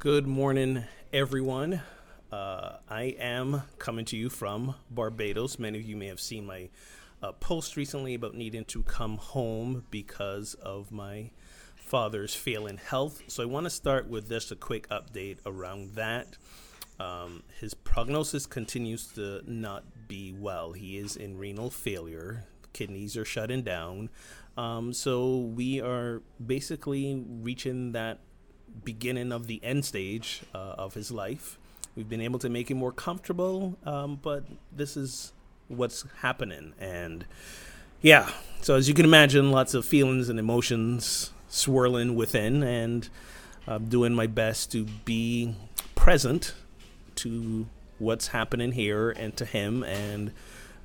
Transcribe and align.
Good 0.00 0.28
morning, 0.28 0.84
everyone. 1.12 1.82
Uh, 2.30 2.76
I 2.88 3.16
am 3.18 3.62
coming 3.80 4.04
to 4.04 4.16
you 4.16 4.30
from 4.30 4.76
Barbados. 4.88 5.58
Many 5.58 5.80
of 5.80 5.84
you 5.84 5.96
may 5.96 6.06
have 6.06 6.20
seen 6.20 6.46
my 6.46 6.68
uh, 7.20 7.32
post 7.32 7.76
recently 7.76 8.14
about 8.14 8.36
needing 8.36 8.64
to 8.66 8.84
come 8.84 9.16
home 9.16 9.86
because 9.90 10.54
of 10.54 10.92
my 10.92 11.32
father's 11.74 12.32
failing 12.32 12.76
health. 12.76 13.22
So 13.26 13.42
I 13.42 13.46
want 13.46 13.66
to 13.66 13.70
start 13.70 14.08
with 14.08 14.28
just 14.28 14.52
a 14.52 14.54
quick 14.54 14.88
update 14.88 15.38
around 15.44 15.96
that. 15.96 16.36
Um, 17.00 17.42
his 17.58 17.74
prognosis 17.74 18.46
continues 18.46 19.08
to 19.14 19.42
not 19.50 19.82
be 20.06 20.32
well. 20.32 20.74
He 20.74 20.96
is 20.96 21.16
in 21.16 21.38
renal 21.38 21.70
failure, 21.70 22.44
kidneys 22.72 23.16
are 23.16 23.24
shutting 23.24 23.62
down. 23.62 24.10
Um, 24.56 24.92
so 24.92 25.38
we 25.38 25.80
are 25.80 26.22
basically 26.44 27.24
reaching 27.26 27.90
that 27.92 28.20
beginning 28.84 29.32
of 29.32 29.46
the 29.46 29.60
end 29.62 29.84
stage 29.84 30.42
uh, 30.54 30.74
of 30.78 30.94
his 30.94 31.10
life. 31.10 31.58
We've 31.96 32.08
been 32.08 32.20
able 32.20 32.38
to 32.40 32.48
make 32.48 32.70
him 32.70 32.78
more 32.78 32.92
comfortable, 32.92 33.76
um, 33.84 34.18
but 34.22 34.44
this 34.70 34.96
is 34.96 35.32
what's 35.68 36.04
happening. 36.20 36.74
And 36.78 37.24
yeah, 38.00 38.30
so 38.60 38.76
as 38.76 38.88
you 38.88 38.94
can 38.94 39.04
imagine, 39.04 39.50
lots 39.50 39.74
of 39.74 39.84
feelings 39.84 40.28
and 40.28 40.38
emotions 40.38 41.32
swirling 41.48 42.14
within, 42.14 42.62
and 42.62 43.08
I'm 43.66 43.86
doing 43.86 44.14
my 44.14 44.26
best 44.26 44.70
to 44.72 44.84
be 45.04 45.54
present 45.94 46.54
to 47.16 47.66
what's 47.98 48.28
happening 48.28 48.72
here 48.72 49.10
and 49.10 49.36
to 49.36 49.44
him 49.44 49.82
and 49.82 50.32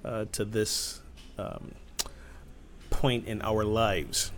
uh, 0.03 0.25
to 0.31 0.43
this 0.43 1.01
um, 1.37 1.73
point 2.89 3.27
in 3.27 3.41
our 3.41 3.63
lives. 3.63 4.31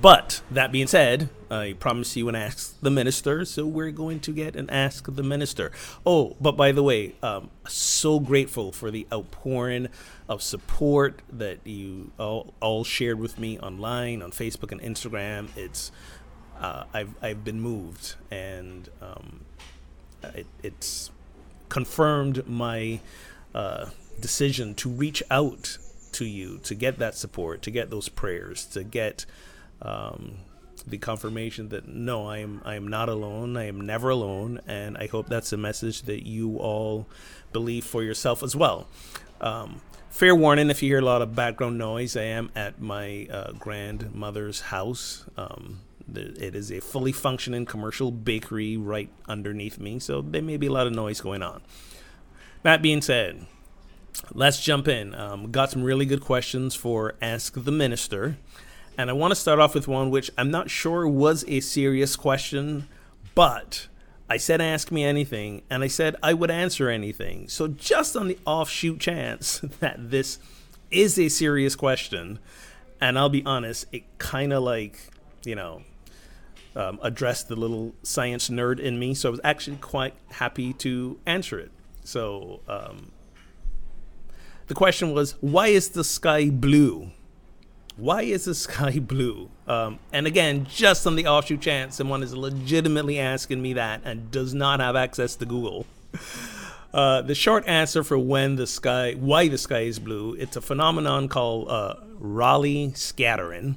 But 0.00 0.40
that 0.50 0.72
being 0.72 0.86
said, 0.86 1.28
I 1.50 1.74
promise 1.78 2.16
you 2.16 2.28
an 2.28 2.34
Ask 2.34 2.80
the 2.80 2.90
Minister, 2.90 3.44
so 3.44 3.66
we're 3.66 3.90
going 3.90 4.20
to 4.20 4.32
get 4.32 4.56
an 4.56 4.70
Ask 4.70 5.14
the 5.14 5.22
Minister. 5.22 5.72
Oh, 6.06 6.36
but 6.40 6.52
by 6.52 6.72
the 6.72 6.82
way, 6.82 7.16
um, 7.22 7.50
so 7.68 8.18
grateful 8.20 8.72
for 8.72 8.90
the 8.90 9.06
outpouring 9.12 9.88
of 10.28 10.42
support 10.42 11.20
that 11.30 11.58
you 11.66 12.12
all, 12.18 12.54
all 12.60 12.84
shared 12.84 13.18
with 13.18 13.38
me 13.38 13.58
online, 13.58 14.22
on 14.22 14.30
Facebook 14.30 14.72
and 14.72 14.80
Instagram. 14.80 15.48
It's 15.56 15.92
uh, 16.58 16.84
I've 16.94 17.14
I've 17.20 17.44
been 17.44 17.60
moved, 17.60 18.14
and 18.30 18.88
um, 19.02 19.40
it, 20.22 20.46
it's 20.62 21.10
confirmed 21.68 22.46
my 22.46 23.00
uh, 23.54 23.86
decision 24.20 24.74
to 24.76 24.88
reach 24.88 25.22
out 25.30 25.78
to 26.12 26.24
you 26.24 26.58
to 26.64 26.74
get 26.74 26.98
that 26.98 27.14
support, 27.14 27.62
to 27.62 27.70
get 27.70 27.90
those 27.90 28.08
prayers, 28.08 28.66
to 28.66 28.84
get 28.84 29.26
um, 29.82 30.36
the 30.86 30.98
confirmation 30.98 31.68
that 31.70 31.88
no, 31.88 32.26
I 32.26 32.38
am 32.38 32.62
I 32.64 32.74
am 32.74 32.88
not 32.88 33.08
alone. 33.08 33.56
I 33.56 33.66
am 33.66 33.80
never 33.80 34.10
alone, 34.10 34.60
and 34.66 34.96
I 34.96 35.06
hope 35.06 35.28
that's 35.28 35.52
a 35.52 35.56
message 35.56 36.02
that 36.02 36.26
you 36.26 36.56
all 36.58 37.06
believe 37.52 37.84
for 37.84 38.02
yourself 38.02 38.42
as 38.42 38.56
well. 38.56 38.88
Um, 39.40 39.80
fair 40.10 40.34
warning: 40.34 40.70
if 40.70 40.82
you 40.82 40.90
hear 40.90 40.98
a 40.98 41.04
lot 41.04 41.22
of 41.22 41.34
background 41.34 41.78
noise, 41.78 42.16
I 42.16 42.24
am 42.24 42.50
at 42.54 42.80
my 42.80 43.26
uh, 43.30 43.52
grandmother's 43.52 44.60
house. 44.62 45.24
Um, 45.36 45.80
it 46.12 46.56
is 46.56 46.72
a 46.72 46.80
fully 46.80 47.12
functioning 47.12 47.66
commercial 47.66 48.10
bakery 48.10 48.76
right 48.76 49.10
underneath 49.28 49.78
me, 49.78 49.98
so 49.98 50.20
there 50.20 50.42
may 50.42 50.56
be 50.56 50.66
a 50.66 50.72
lot 50.72 50.86
of 50.86 50.92
noise 50.92 51.20
going 51.20 51.42
on. 51.42 51.62
That 52.62 52.82
being 52.82 53.00
said, 53.00 53.46
let's 54.34 54.60
jump 54.60 54.88
in. 54.88 55.14
Um, 55.14 55.50
got 55.50 55.70
some 55.70 55.84
really 55.84 56.06
good 56.06 56.20
questions 56.20 56.74
for 56.74 57.14
Ask 57.22 57.54
the 57.56 57.70
Minister. 57.70 58.38
And 59.00 59.08
I 59.08 59.14
want 59.14 59.30
to 59.30 59.34
start 59.34 59.58
off 59.58 59.74
with 59.74 59.88
one 59.88 60.10
which 60.10 60.30
I'm 60.36 60.50
not 60.50 60.68
sure 60.68 61.08
was 61.08 61.42
a 61.48 61.60
serious 61.60 62.16
question, 62.16 62.86
but 63.34 63.88
I 64.28 64.36
said 64.36 64.60
ask 64.60 64.92
me 64.92 65.04
anything, 65.04 65.62
and 65.70 65.82
I 65.82 65.86
said 65.86 66.16
I 66.22 66.34
would 66.34 66.50
answer 66.50 66.90
anything. 66.90 67.48
So, 67.48 67.66
just 67.66 68.14
on 68.14 68.28
the 68.28 68.36
offshoot 68.44 69.00
chance 69.00 69.60
that 69.80 70.10
this 70.10 70.38
is 70.90 71.18
a 71.18 71.30
serious 71.30 71.76
question, 71.76 72.40
and 73.00 73.18
I'll 73.18 73.30
be 73.30 73.42
honest, 73.46 73.86
it 73.90 74.02
kind 74.18 74.52
of 74.52 74.64
like, 74.64 74.98
you 75.46 75.54
know, 75.54 75.82
um, 76.76 76.98
addressed 77.02 77.48
the 77.48 77.56
little 77.56 77.94
science 78.02 78.50
nerd 78.50 78.78
in 78.78 78.98
me. 78.98 79.14
So, 79.14 79.30
I 79.30 79.32
was 79.32 79.40
actually 79.42 79.78
quite 79.78 80.12
happy 80.32 80.74
to 80.74 81.18
answer 81.24 81.58
it. 81.58 81.70
So, 82.04 82.60
um, 82.68 83.12
the 84.66 84.74
question 84.74 85.14
was, 85.14 85.36
why 85.40 85.68
is 85.68 85.88
the 85.88 86.04
sky 86.04 86.50
blue? 86.50 87.12
Why 88.00 88.22
is 88.22 88.44
the 88.46 88.54
sky 88.66 88.98
blue? 88.98 89.50
Um, 89.66 89.98
and 90.12 90.26
again, 90.26 90.66
just 90.68 91.06
on 91.06 91.16
the 91.16 91.26
offshoot 91.26 91.60
chance 91.60 91.96
someone 91.96 92.22
is 92.22 92.34
legitimately 92.34 93.18
asking 93.18 93.62
me 93.62 93.74
that 93.74 94.00
and 94.04 94.30
does 94.30 94.54
not 94.54 94.80
have 94.80 94.96
access 94.96 95.36
to 95.36 95.46
Google. 95.46 95.86
Uh, 96.92 97.22
the 97.22 97.36
short 97.36 97.64
answer 97.68 98.02
for 98.02 98.18
when 98.18 98.56
the 98.56 98.66
sky, 98.66 99.12
why 99.12 99.46
the 99.46 99.56
sky 99.56 99.82
is 99.82 100.00
blue, 100.00 100.34
it's 100.34 100.56
a 100.56 100.60
phenomenon 100.60 101.28
called 101.28 101.68
uh, 101.68 101.94
Rayleigh 102.18 102.96
scattering. 102.96 103.76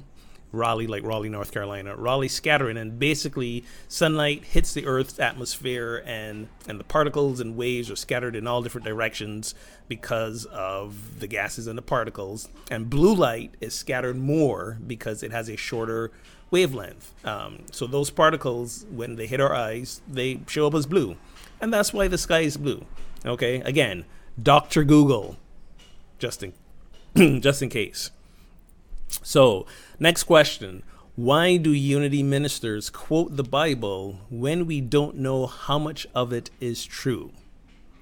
Raleigh, 0.54 0.86
like 0.86 1.02
Raleigh, 1.02 1.28
North 1.28 1.52
Carolina, 1.52 1.96
Rayleigh 1.96 2.28
scattering, 2.28 2.76
and 2.76 2.98
basically 2.98 3.64
sunlight 3.88 4.44
hits 4.44 4.72
the 4.72 4.86
Earth's 4.86 5.18
atmosphere, 5.18 6.02
and 6.06 6.48
and 6.68 6.80
the 6.80 6.84
particles 6.84 7.40
and 7.40 7.56
waves 7.56 7.90
are 7.90 7.96
scattered 7.96 8.36
in 8.36 8.46
all 8.46 8.62
different 8.62 8.86
directions 8.86 9.54
because 9.88 10.46
of 10.46 11.20
the 11.20 11.26
gases 11.26 11.66
and 11.66 11.76
the 11.76 11.82
particles. 11.82 12.48
And 12.70 12.88
blue 12.88 13.14
light 13.14 13.54
is 13.60 13.74
scattered 13.74 14.16
more 14.16 14.78
because 14.86 15.22
it 15.22 15.32
has 15.32 15.48
a 15.48 15.56
shorter 15.56 16.10
wavelength. 16.50 17.12
Um, 17.26 17.64
so 17.72 17.86
those 17.86 18.10
particles, 18.10 18.86
when 18.90 19.16
they 19.16 19.26
hit 19.26 19.40
our 19.40 19.54
eyes, 19.54 20.00
they 20.08 20.40
show 20.46 20.66
up 20.66 20.74
as 20.74 20.86
blue, 20.86 21.16
and 21.60 21.72
that's 21.72 21.92
why 21.92 22.08
the 22.08 22.18
sky 22.18 22.40
is 22.40 22.56
blue. 22.56 22.84
Okay, 23.26 23.56
again, 23.60 24.04
Doctor 24.40 24.84
Google, 24.84 25.36
just 26.18 26.42
in 26.42 26.52
just 27.40 27.62
in 27.62 27.68
case. 27.68 28.10
So, 29.08 29.66
next 29.98 30.24
question. 30.24 30.82
Why 31.16 31.56
do 31.58 31.70
unity 31.70 32.22
ministers 32.24 32.90
quote 32.90 33.36
the 33.36 33.44
Bible 33.44 34.18
when 34.30 34.66
we 34.66 34.80
don't 34.80 35.16
know 35.16 35.46
how 35.46 35.78
much 35.78 36.06
of 36.14 36.32
it 36.32 36.50
is 36.60 36.84
true? 36.84 37.30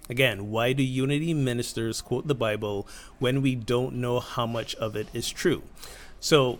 Again, 0.09 0.51
why 0.51 0.73
do 0.73 0.83
unity 0.83 1.35
ministers 1.35 2.01
quote 2.01 2.27
the 2.27 2.35
Bible 2.35 2.89
when 3.19 3.43
we 3.43 3.55
don't 3.55 3.97
know 3.97 4.19
how 4.19 4.47
much 4.47 4.75
of 4.77 4.97
it 4.97 5.09
is 5.13 5.31
true? 5.31 5.63
So, 6.21 6.59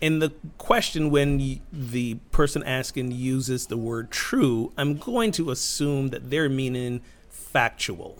in 0.00 0.18
the 0.18 0.32
question, 0.58 1.10
when 1.10 1.60
the 1.72 2.14
person 2.32 2.62
asking 2.64 3.12
uses 3.12 3.66
the 3.66 3.76
word 3.76 4.10
true, 4.10 4.72
I'm 4.76 4.96
going 4.96 5.30
to 5.32 5.50
assume 5.50 6.08
that 6.08 6.30
they're 6.30 6.48
meaning 6.48 7.02
factual 7.28 8.18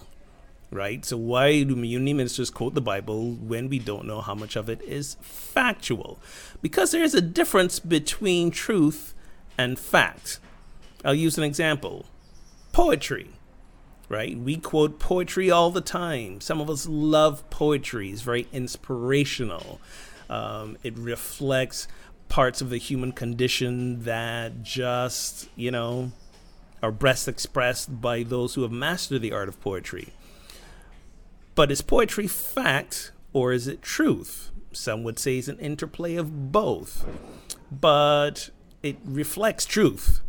right? 0.72 1.04
So 1.04 1.16
why 1.16 1.62
do 1.62 1.76
unity 1.76 2.14
ministers 2.14 2.50
quote 2.50 2.74
the 2.74 2.80
Bible 2.80 3.32
when 3.32 3.68
we 3.68 3.78
don't 3.78 4.06
know 4.06 4.20
how 4.20 4.34
much 4.34 4.56
of 4.56 4.68
it 4.68 4.80
is 4.82 5.16
factual? 5.20 6.18
Because 6.62 6.90
there's 6.90 7.14
a 7.14 7.20
difference 7.20 7.78
between 7.78 8.50
truth 8.50 9.14
and 9.58 9.78
fact. 9.78 10.40
I'll 11.04 11.14
use 11.14 11.36
an 11.36 11.44
example. 11.44 12.06
Poetry, 12.72 13.28
right? 14.08 14.36
We 14.38 14.56
quote 14.56 14.98
poetry 14.98 15.50
all 15.50 15.70
the 15.70 15.82
time. 15.82 16.40
Some 16.40 16.60
of 16.60 16.70
us 16.70 16.88
love 16.88 17.48
poetry. 17.50 18.10
It's 18.10 18.22
very 18.22 18.46
inspirational. 18.52 19.80
Um, 20.30 20.78
it 20.82 20.96
reflects 20.96 21.86
parts 22.30 22.62
of 22.62 22.70
the 22.70 22.78
human 22.78 23.12
condition 23.12 24.04
that 24.04 24.62
just, 24.62 25.48
you 25.54 25.70
know, 25.70 26.12
are 26.82 26.90
best 26.90 27.28
expressed 27.28 28.00
by 28.00 28.22
those 28.22 28.54
who 28.54 28.62
have 28.62 28.72
mastered 28.72 29.20
the 29.20 29.32
art 29.32 29.48
of 29.48 29.60
poetry. 29.60 30.14
But 31.54 31.70
is 31.70 31.82
poetry 31.82 32.26
fact 32.26 33.12
or 33.32 33.52
is 33.52 33.66
it 33.66 33.82
truth? 33.82 34.50
Some 34.72 35.04
would 35.04 35.18
say 35.18 35.36
it's 35.36 35.48
an 35.48 35.58
interplay 35.58 36.16
of 36.16 36.50
both, 36.50 37.04
but 37.70 38.50
it 38.82 38.96
reflects 39.04 39.66
truth. 39.66 40.20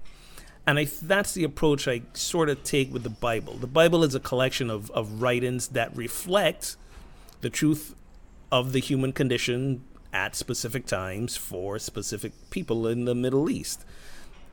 And 0.67 0.79
I, 0.79 0.85
that's 0.85 1.33
the 1.33 1.43
approach 1.43 1.87
I 1.87 2.01
sort 2.13 2.49
of 2.49 2.63
take 2.63 2.91
with 2.93 3.03
the 3.03 3.09
Bible. 3.09 3.53
The 3.53 3.67
Bible 3.67 4.03
is 4.03 4.15
a 4.15 4.19
collection 4.19 4.69
of, 4.69 4.91
of 4.91 5.21
writings 5.21 5.69
that 5.69 5.95
reflect 5.95 6.77
the 7.41 7.49
truth 7.49 7.95
of 8.51 8.71
the 8.71 8.79
human 8.79 9.11
condition 9.11 9.83
at 10.13 10.35
specific 10.35 10.85
times 10.85 11.35
for 11.35 11.79
specific 11.79 12.31
people 12.49 12.87
in 12.87 13.05
the 13.05 13.15
Middle 13.15 13.49
East. 13.49 13.83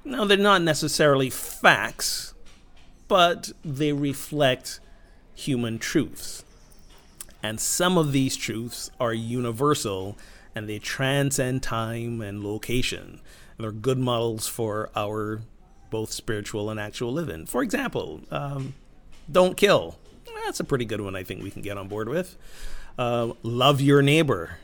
Now, 0.04 0.24
they're 0.24 0.38
not 0.38 0.62
necessarily 0.62 1.30
facts, 1.30 2.34
but 3.06 3.52
they 3.64 3.92
reflect 3.92 4.80
human 5.34 5.78
truths. 5.78 6.44
And 7.42 7.60
some 7.60 7.96
of 7.96 8.12
these 8.12 8.36
truths 8.36 8.90
are 9.00 9.14
universal 9.14 10.16
and 10.54 10.68
they 10.68 10.78
transcend 10.78 11.62
time 11.62 12.20
and 12.20 12.44
location. 12.44 13.20
And 13.56 13.64
they're 13.64 13.72
good 13.72 13.98
models 13.98 14.46
for 14.46 14.90
our 14.96 15.42
both 15.90 16.12
spiritual 16.12 16.70
and 16.70 16.78
actual 16.78 17.12
living. 17.12 17.46
For 17.46 17.62
example, 17.62 18.20
um, 18.30 18.74
don't 19.30 19.56
kill. 19.56 19.98
That's 20.44 20.60
a 20.60 20.64
pretty 20.64 20.84
good 20.84 21.00
one 21.00 21.16
I 21.16 21.22
think 21.22 21.42
we 21.42 21.50
can 21.50 21.62
get 21.62 21.76
on 21.76 21.88
board 21.88 22.08
with. 22.08 22.36
Uh, 22.98 23.32
love 23.42 23.80
your 23.80 24.02
neighbor. 24.02 24.58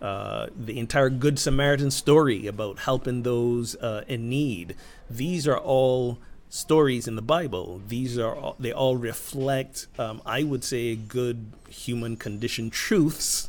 Uh, 0.00 0.48
the 0.56 0.78
entire 0.78 1.10
Good 1.10 1.38
Samaritan 1.38 1.90
story 1.90 2.46
about 2.46 2.80
helping 2.80 3.22
those 3.22 3.76
uh, 3.76 4.02
in 4.08 4.28
need. 4.28 4.74
These 5.08 5.46
are 5.46 5.58
all 5.58 6.18
stories 6.52 7.08
in 7.08 7.16
the 7.16 7.22
Bible. 7.22 7.80
These 7.88 8.18
are 8.18 8.36
all, 8.36 8.56
they 8.58 8.72
all 8.72 8.98
reflect, 8.98 9.86
um, 9.98 10.20
I 10.26 10.42
would 10.42 10.62
say, 10.62 10.94
good 10.94 11.50
human 11.70 12.18
condition 12.18 12.68
truths 12.68 13.48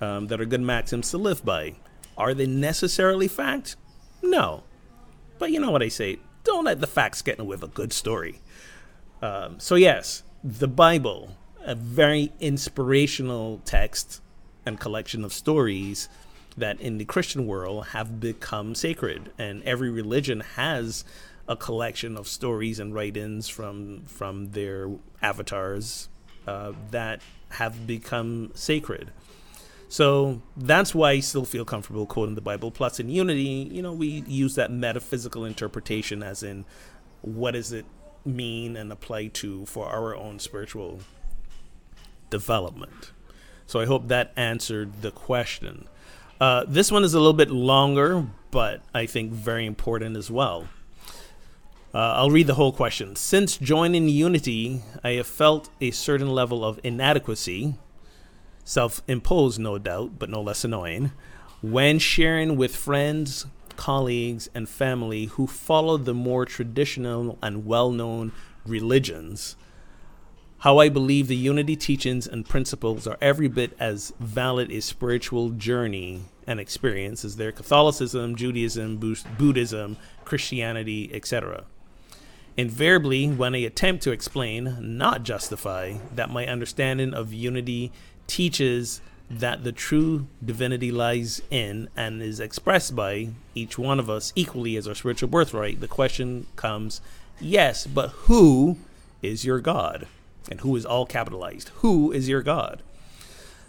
um, 0.00 0.28
that 0.28 0.40
are 0.40 0.46
good 0.46 0.62
maxims 0.62 1.10
to 1.10 1.18
live 1.18 1.44
by. 1.44 1.74
Are 2.16 2.32
they 2.32 2.46
necessarily 2.46 3.28
fact? 3.28 3.76
No. 4.22 4.62
But 5.38 5.50
you 5.50 5.60
know 5.60 5.70
what 5.70 5.82
I 5.82 5.88
say? 5.88 6.20
Don't 6.42 6.64
let 6.64 6.80
the 6.80 6.86
facts 6.86 7.20
get 7.20 7.38
in 7.38 7.44
the 7.44 7.44
way 7.44 7.54
of 7.54 7.62
a 7.62 7.68
good 7.68 7.92
story. 7.92 8.40
Um, 9.20 9.60
so 9.60 9.74
yes, 9.74 10.22
the 10.42 10.68
Bible, 10.68 11.36
a 11.60 11.74
very 11.74 12.32
inspirational 12.40 13.60
text 13.66 14.22
and 14.64 14.80
collection 14.80 15.22
of 15.22 15.34
stories 15.34 16.08
that 16.56 16.80
in 16.80 16.96
the 16.96 17.04
Christian 17.04 17.46
world 17.46 17.88
have 17.88 18.20
become 18.20 18.74
sacred, 18.74 19.32
and 19.38 19.62
every 19.64 19.90
religion 19.90 20.40
has 20.56 21.04
a 21.48 21.56
collection 21.56 22.16
of 22.16 22.28
stories 22.28 22.78
and 22.78 22.94
write-ins 22.94 23.48
from 23.48 24.04
from 24.06 24.52
their 24.52 24.90
avatars 25.20 26.08
uh, 26.46 26.72
that 26.90 27.20
have 27.50 27.86
become 27.86 28.50
sacred. 28.54 29.10
So 29.88 30.40
that's 30.56 30.94
why 30.94 31.10
I 31.10 31.20
still 31.20 31.44
feel 31.44 31.66
comfortable 31.66 32.06
quoting 32.06 32.34
the 32.34 32.40
Bible. 32.40 32.70
Plus, 32.70 32.98
in 32.98 33.10
Unity, 33.10 33.68
you 33.70 33.82
know, 33.82 33.92
we 33.92 34.24
use 34.26 34.54
that 34.54 34.70
metaphysical 34.70 35.44
interpretation, 35.44 36.22
as 36.22 36.42
in, 36.42 36.64
what 37.20 37.50
does 37.50 37.72
it 37.72 37.84
mean 38.24 38.76
and 38.76 38.90
apply 38.90 39.26
to 39.26 39.66
for 39.66 39.86
our 39.86 40.16
own 40.16 40.38
spiritual 40.38 41.00
development. 42.30 43.12
So 43.66 43.80
I 43.80 43.86
hope 43.86 44.08
that 44.08 44.32
answered 44.36 45.02
the 45.02 45.10
question. 45.10 45.88
Uh, 46.40 46.64
this 46.66 46.90
one 46.90 47.04
is 47.04 47.14
a 47.14 47.18
little 47.18 47.32
bit 47.32 47.50
longer, 47.50 48.26
but 48.50 48.82
I 48.94 49.06
think 49.06 49.32
very 49.32 49.66
important 49.66 50.16
as 50.16 50.30
well. 50.30 50.68
Uh, 51.94 52.14
I'll 52.16 52.30
read 52.30 52.46
the 52.46 52.54
whole 52.54 52.72
question. 52.72 53.16
Since 53.16 53.58
joining 53.58 54.08
Unity, 54.08 54.80
I 55.04 55.10
have 55.10 55.26
felt 55.26 55.68
a 55.78 55.90
certain 55.90 56.30
level 56.30 56.64
of 56.64 56.80
inadequacy, 56.82 57.74
self 58.64 59.02
imposed, 59.06 59.60
no 59.60 59.76
doubt, 59.76 60.18
but 60.18 60.30
no 60.30 60.40
less 60.40 60.64
annoying, 60.64 61.12
when 61.60 61.98
sharing 61.98 62.56
with 62.56 62.74
friends, 62.74 63.44
colleagues, 63.76 64.48
and 64.54 64.70
family 64.70 65.26
who 65.26 65.46
follow 65.46 65.98
the 65.98 66.14
more 66.14 66.46
traditional 66.46 67.38
and 67.42 67.66
well 67.66 67.90
known 67.90 68.32
religions. 68.64 69.56
How 70.60 70.78
I 70.78 70.88
believe 70.88 71.26
the 71.26 71.36
Unity 71.36 71.76
teachings 71.76 72.26
and 72.26 72.48
principles 72.48 73.06
are 73.06 73.18
every 73.20 73.48
bit 73.48 73.76
as 73.78 74.14
valid 74.18 74.70
a 74.70 74.80
spiritual 74.80 75.50
journey 75.50 76.22
and 76.46 76.58
experience 76.58 77.22
as 77.22 77.36
their 77.36 77.52
Catholicism, 77.52 78.34
Judaism, 78.36 78.96
Buddhism, 78.96 79.98
Christianity, 80.24 81.10
etc. 81.12 81.64
Invariably, 82.56 83.28
when 83.28 83.54
I 83.54 83.58
attempt 83.58 84.02
to 84.04 84.10
explain, 84.10 84.76
not 84.80 85.22
justify, 85.22 85.94
that 86.14 86.30
my 86.30 86.46
understanding 86.46 87.14
of 87.14 87.32
unity 87.32 87.92
teaches 88.26 89.00
that 89.30 89.64
the 89.64 89.72
true 89.72 90.26
divinity 90.44 90.92
lies 90.92 91.40
in 91.50 91.88
and 91.96 92.22
is 92.22 92.38
expressed 92.38 92.94
by 92.94 93.28
each 93.54 93.78
one 93.78 93.98
of 93.98 94.10
us 94.10 94.32
equally 94.36 94.76
as 94.76 94.86
our 94.86 94.94
spiritual 94.94 95.28
birthright, 95.28 95.80
the 95.80 95.88
question 95.88 96.46
comes 96.54 97.00
yes, 97.40 97.86
but 97.86 98.10
who 98.10 98.76
is 99.22 99.44
your 99.44 99.60
God? 99.60 100.06
And 100.50 100.60
who 100.60 100.76
is 100.76 100.84
all 100.84 101.06
capitalized? 101.06 101.70
Who 101.76 102.12
is 102.12 102.28
your 102.28 102.42
God? 102.42 102.82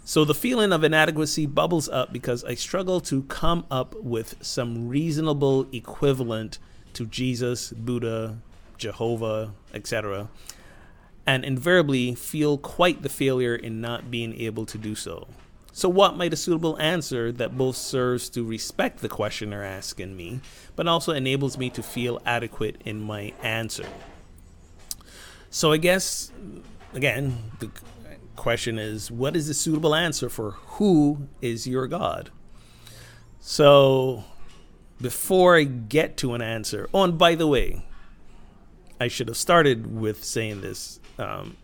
So 0.04 0.26
the 0.26 0.34
feeling 0.34 0.72
of 0.72 0.84
inadequacy 0.84 1.46
bubbles 1.46 1.88
up 1.88 2.12
because 2.12 2.44
I 2.44 2.54
struggle 2.54 3.00
to 3.02 3.22
come 3.22 3.64
up 3.70 3.94
with 4.02 4.34
some 4.42 4.88
reasonable 4.88 5.66
equivalent 5.72 6.58
to 6.92 7.06
Jesus, 7.06 7.70
Buddha, 7.70 8.38
Jehovah, 8.78 9.52
etc., 9.72 10.28
and 11.26 11.44
invariably 11.44 12.14
feel 12.14 12.58
quite 12.58 13.02
the 13.02 13.08
failure 13.08 13.54
in 13.54 13.80
not 13.80 14.10
being 14.10 14.38
able 14.38 14.66
to 14.66 14.76
do 14.76 14.94
so. 14.94 15.26
So, 15.72 15.88
what 15.88 16.16
might 16.16 16.32
a 16.32 16.36
suitable 16.36 16.78
answer 16.78 17.32
that 17.32 17.58
both 17.58 17.76
serves 17.76 18.28
to 18.30 18.44
respect 18.44 19.00
the 19.00 19.08
questioner 19.08 19.64
asking 19.64 20.16
me, 20.16 20.40
but 20.76 20.86
also 20.86 21.12
enables 21.12 21.58
me 21.58 21.68
to 21.70 21.82
feel 21.82 22.22
adequate 22.24 22.80
in 22.84 23.00
my 23.00 23.32
answer? 23.42 23.88
So, 25.50 25.72
I 25.72 25.78
guess, 25.78 26.30
again, 26.92 27.50
the 27.58 27.70
question 28.36 28.78
is 28.78 29.10
what 29.10 29.34
is 29.34 29.48
the 29.48 29.54
suitable 29.54 29.94
answer 29.94 30.28
for 30.28 30.52
who 30.52 31.28
is 31.40 31.66
your 31.66 31.88
God? 31.88 32.30
So, 33.40 34.22
before 35.00 35.56
I 35.56 35.64
get 35.64 36.16
to 36.18 36.34
an 36.34 36.40
answer, 36.40 36.88
oh, 36.94 37.02
and 37.02 37.18
by 37.18 37.34
the 37.34 37.48
way, 37.48 37.84
I 39.00 39.08
should 39.08 39.28
have 39.28 39.36
started 39.36 39.94
with 39.94 40.24
saying 40.24 40.60
this. 40.60 41.00
Um, 41.18 41.56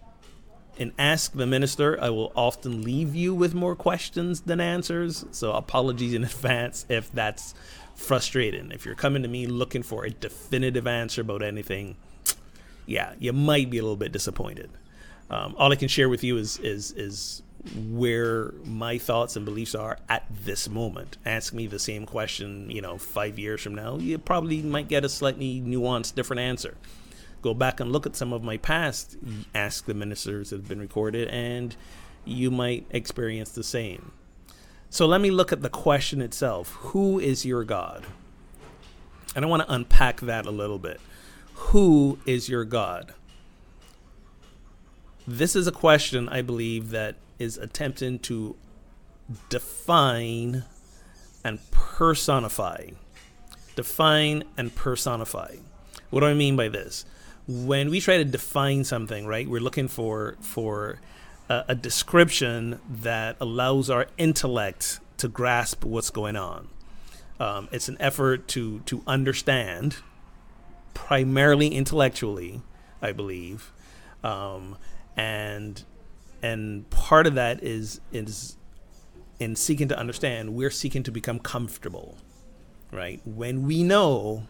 Ask 0.98 1.32
the 1.32 1.46
Minister, 1.46 2.00
I 2.00 2.08
will 2.08 2.32
often 2.34 2.82
leave 2.82 3.14
you 3.14 3.34
with 3.34 3.54
more 3.54 3.76
questions 3.76 4.42
than 4.42 4.60
answers. 4.60 5.26
So 5.30 5.52
apologies 5.52 6.14
in 6.14 6.24
advance 6.32 6.86
if 6.88 7.12
that's 7.12 7.54
frustrating. 7.94 8.72
If 8.72 8.86
you're 8.86 8.94
coming 8.94 9.22
to 9.22 9.28
me 9.28 9.46
looking 9.46 9.82
for 9.82 10.04
a 10.04 10.10
definitive 10.10 10.86
answer 10.86 11.20
about 11.20 11.42
anything, 11.42 11.96
yeah, 12.86 13.12
you 13.18 13.32
might 13.32 13.68
be 13.68 13.78
a 13.78 13.82
little 13.82 13.96
bit 13.96 14.12
disappointed. 14.12 14.70
Um, 15.28 15.54
all 15.58 15.70
I 15.70 15.76
can 15.76 15.88
share 15.88 16.08
with 16.08 16.24
you 16.24 16.38
is 16.38 16.58
is 16.58 16.92
is 16.92 17.42
where 17.90 18.52
my 18.64 18.96
thoughts 18.96 19.36
and 19.36 19.44
beliefs 19.44 19.74
are 19.74 19.98
at 20.08 20.24
this 20.30 20.66
moment. 20.66 21.18
Ask 21.26 21.52
me 21.52 21.66
the 21.66 21.78
same 21.78 22.06
question, 22.06 22.70
you 22.70 22.80
know, 22.80 22.96
five 22.96 23.38
years 23.38 23.60
from 23.60 23.74
now, 23.74 23.98
you 23.98 24.16
probably 24.16 24.62
might 24.62 24.88
get 24.88 25.04
a 25.04 25.10
slightly 25.10 25.60
nuanced, 25.60 26.14
different 26.14 26.40
answer 26.40 26.74
go 27.42 27.54
back 27.54 27.80
and 27.80 27.92
look 27.92 28.06
at 28.06 28.16
some 28.16 28.32
of 28.32 28.42
my 28.42 28.56
past 28.56 29.16
Ask 29.54 29.86
the 29.86 29.94
Ministers 29.94 30.50
that 30.50 30.56
have 30.56 30.68
been 30.68 30.80
recorded, 30.80 31.28
and 31.28 31.74
you 32.24 32.50
might 32.50 32.86
experience 32.90 33.50
the 33.50 33.64
same. 33.64 34.12
So 34.90 35.06
let 35.06 35.20
me 35.20 35.30
look 35.30 35.52
at 35.52 35.62
the 35.62 35.68
question 35.68 36.20
itself 36.20 36.72
Who 36.80 37.18
is 37.18 37.44
your 37.44 37.64
God? 37.64 38.04
And 39.34 39.44
I 39.44 39.48
want 39.48 39.62
to 39.62 39.72
unpack 39.72 40.20
that 40.22 40.46
a 40.46 40.50
little 40.50 40.78
bit. 40.78 41.00
Who 41.54 42.18
is 42.26 42.48
your 42.48 42.64
God? 42.64 43.14
This 45.26 45.54
is 45.54 45.66
a 45.66 45.72
question 45.72 46.28
I 46.28 46.42
believe 46.42 46.90
that 46.90 47.14
is 47.38 47.56
attempting 47.56 48.18
to 48.20 48.56
define 49.48 50.64
and 51.44 51.58
personify. 51.70 52.88
Define 53.76 54.42
and 54.56 54.74
personify. 54.74 55.56
What 56.10 56.20
do 56.20 56.26
I 56.26 56.34
mean 56.34 56.56
by 56.56 56.68
this? 56.68 57.04
When 57.50 57.90
we 57.90 58.00
try 58.00 58.16
to 58.16 58.24
define 58.24 58.84
something, 58.84 59.26
right, 59.26 59.48
we're 59.48 59.60
looking 59.60 59.88
for 59.88 60.36
for 60.40 61.00
a, 61.48 61.64
a 61.68 61.74
description 61.74 62.80
that 62.88 63.36
allows 63.40 63.90
our 63.90 64.06
intellect 64.16 65.00
to 65.16 65.28
grasp 65.28 65.84
what's 65.84 66.10
going 66.10 66.36
on. 66.36 66.68
Um, 67.40 67.68
it's 67.72 67.88
an 67.88 67.96
effort 67.98 68.46
to 68.48 68.80
to 68.80 69.02
understand, 69.06 69.96
primarily 70.94 71.68
intellectually, 71.68 72.62
I 73.02 73.12
believe, 73.12 73.72
um, 74.22 74.76
and 75.16 75.82
and 76.42 76.88
part 76.90 77.26
of 77.26 77.34
that 77.34 77.64
is 77.64 78.00
is 78.12 78.56
in 79.40 79.56
seeking 79.56 79.88
to 79.88 79.98
understand. 79.98 80.54
We're 80.54 80.70
seeking 80.70 81.02
to 81.02 81.10
become 81.10 81.40
comfortable, 81.40 82.18
right? 82.92 83.20
When 83.24 83.66
we 83.66 83.82
know 83.82 84.46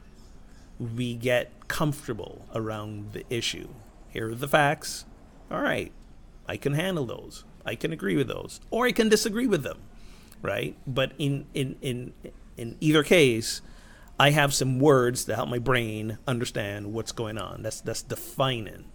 we 0.81 1.15
get 1.15 1.69
comfortable 1.69 2.47
around 2.55 3.13
the 3.13 3.25
issue. 3.29 3.69
Here 4.09 4.31
are 4.31 4.35
the 4.35 4.49
facts. 4.49 5.05
All 5.51 5.61
right, 5.61 5.93
I 6.49 6.57
can 6.57 6.75
handle 6.75 7.07
those. 7.07 7.45
I 7.65 7.75
can 7.75 7.93
agree 7.93 8.17
with 8.17 8.29
those, 8.29 8.61
or 8.71 8.87
I 8.87 8.93
can 8.93 9.09
disagree 9.09 9.47
with 9.47 9.63
them, 9.63 9.79
right? 10.43 10.77
But 10.87 11.13
in 11.19 11.47
in 11.55 11.77
in 11.83 12.15
in 12.57 12.77
either 12.81 13.03
case, 13.03 13.61
I 14.19 14.31
have 14.31 14.55
some 14.55 14.79
words 14.79 15.25
to 15.27 15.37
help 15.37 15.49
my 15.49 15.59
brain 15.59 16.19
understand 16.27 16.93
what's 16.93 17.13
going 17.13 17.39
on. 17.39 17.63
That's 17.63 17.81
that's 17.81 18.03
defining. 18.03 18.87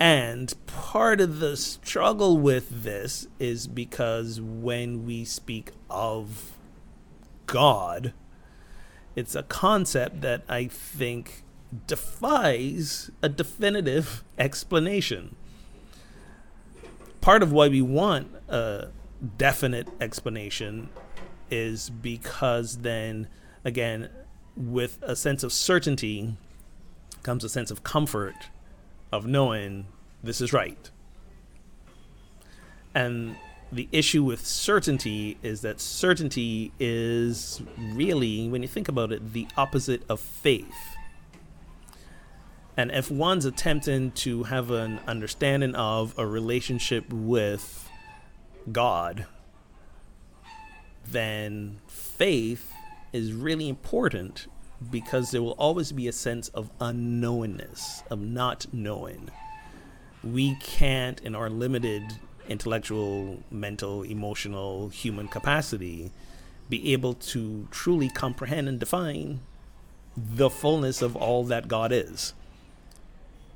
And 0.00 0.52
part 0.66 1.20
of 1.20 1.38
the 1.38 1.56
struggle 1.56 2.36
with 2.36 2.82
this 2.82 3.28
is 3.38 3.68
because 3.68 4.40
when 4.40 5.06
we 5.06 5.24
speak 5.24 5.70
of 5.88 6.52
God, 7.46 8.12
it's 9.14 9.34
a 9.34 9.42
concept 9.42 10.20
that 10.22 10.42
I 10.48 10.66
think 10.66 11.42
defies 11.86 13.10
a 13.22 13.28
definitive 13.28 14.24
explanation. 14.38 15.36
Part 17.20 17.42
of 17.42 17.52
why 17.52 17.68
we 17.68 17.82
want 17.82 18.28
a 18.48 18.88
definite 19.36 19.88
explanation 20.00 20.88
is 21.50 21.90
because 21.90 22.78
then, 22.78 23.28
again, 23.64 24.08
with 24.56 24.98
a 25.02 25.14
sense 25.14 25.42
of 25.42 25.52
certainty 25.52 26.36
comes 27.22 27.44
a 27.44 27.48
sense 27.48 27.70
of 27.70 27.84
comfort 27.84 28.34
of 29.12 29.26
knowing 29.26 29.86
this 30.22 30.40
is 30.40 30.52
right. 30.52 30.90
And 32.94 33.36
the 33.72 33.88
issue 33.90 34.22
with 34.22 34.46
certainty 34.46 35.38
is 35.42 35.62
that 35.62 35.80
certainty 35.80 36.72
is 36.78 37.62
really, 37.78 38.46
when 38.48 38.60
you 38.60 38.68
think 38.68 38.86
about 38.86 39.10
it, 39.10 39.32
the 39.32 39.48
opposite 39.56 40.02
of 40.10 40.20
faith. 40.20 40.96
And 42.76 42.90
if 42.90 43.10
one's 43.10 43.46
attempting 43.46 44.10
to 44.12 44.44
have 44.44 44.70
an 44.70 45.00
understanding 45.06 45.74
of 45.74 46.14
a 46.18 46.26
relationship 46.26 47.10
with 47.10 47.88
God, 48.70 49.26
then 51.06 51.80
faith 51.86 52.72
is 53.12 53.32
really 53.32 53.68
important 53.68 54.48
because 54.90 55.30
there 55.30 55.42
will 55.42 55.52
always 55.52 55.92
be 55.92 56.08
a 56.08 56.12
sense 56.12 56.48
of 56.48 56.70
unknowingness, 56.78 58.06
of 58.10 58.20
not 58.20 58.66
knowing. 58.72 59.30
We 60.22 60.56
can't, 60.56 61.20
in 61.20 61.34
our 61.34 61.48
limited 61.48 62.02
intellectual, 62.48 63.42
mental, 63.50 64.02
emotional, 64.02 64.88
human 64.88 65.28
capacity, 65.28 66.10
be 66.68 66.92
able 66.92 67.14
to 67.14 67.68
truly 67.70 68.08
comprehend 68.08 68.68
and 68.68 68.78
define 68.78 69.40
the 70.16 70.50
fullness 70.50 71.02
of 71.02 71.16
all 71.16 71.44
that 71.44 71.68
God 71.68 71.92
is. 71.92 72.34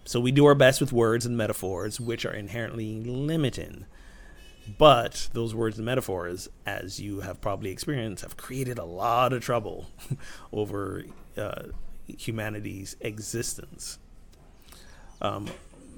So 0.05 0.21
we 0.21 0.31
do 0.31 0.47
our 0.47 0.55
best 0.55 0.81
with 0.81 0.93
words 0.93 1.27
and 1.27 1.37
metaphors, 1.37 2.01
which 2.01 2.25
are 2.25 2.33
inherently 2.33 3.03
limiting. 3.03 3.87
But 4.79 5.29
those 5.33 5.55
words 5.55 5.79
and 5.79 5.87
metaphors, 5.87 6.49
as 6.65 7.01
you 7.01 7.21
have 7.21 7.41
probably 7.41 7.71
experienced, 7.71 8.23
have 8.23 8.37
created 8.37 8.79
a 8.79 8.85
lot 8.85 9.33
of 9.33 9.43
trouble 9.43 9.87
over 10.53 11.05
uh, 11.37 11.65
humanity's 12.07 12.97
existence. 13.01 13.99
Um, 15.21 15.49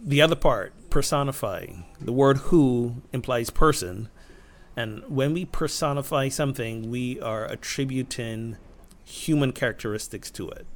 the 0.02 0.22
other 0.22 0.36
part, 0.36 0.72
personifying. 0.90 1.84
The 2.00 2.12
word 2.12 2.38
who 2.38 3.02
implies 3.12 3.50
person. 3.50 4.08
And 4.76 5.02
when 5.08 5.32
we 5.32 5.44
personify 5.44 6.28
something, 6.28 6.90
we 6.90 7.20
are 7.20 7.44
attributing 7.46 8.56
human 9.04 9.52
characteristics 9.52 10.30
to 10.32 10.48
it. 10.50 10.66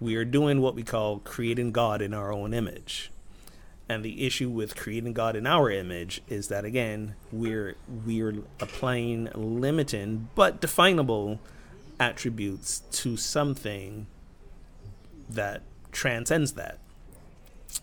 We 0.00 0.16
are 0.16 0.24
doing 0.24 0.60
what 0.60 0.74
we 0.74 0.82
call 0.82 1.20
creating 1.20 1.72
God 1.72 2.02
in 2.02 2.12
our 2.12 2.32
own 2.32 2.52
image. 2.52 3.10
And 3.88 4.04
the 4.04 4.26
issue 4.26 4.50
with 4.50 4.74
creating 4.74 5.12
God 5.12 5.36
in 5.36 5.46
our 5.46 5.70
image 5.70 6.20
is 6.28 6.48
that 6.48 6.64
again, 6.64 7.14
we're 7.30 7.76
we're 8.04 8.42
applying 8.58 9.28
limiting 9.34 10.28
but 10.34 10.60
definable 10.60 11.38
attributes 12.00 12.80
to 12.90 13.16
something 13.16 14.06
that 15.28 15.62
transcends 15.92 16.54
that. 16.54 16.78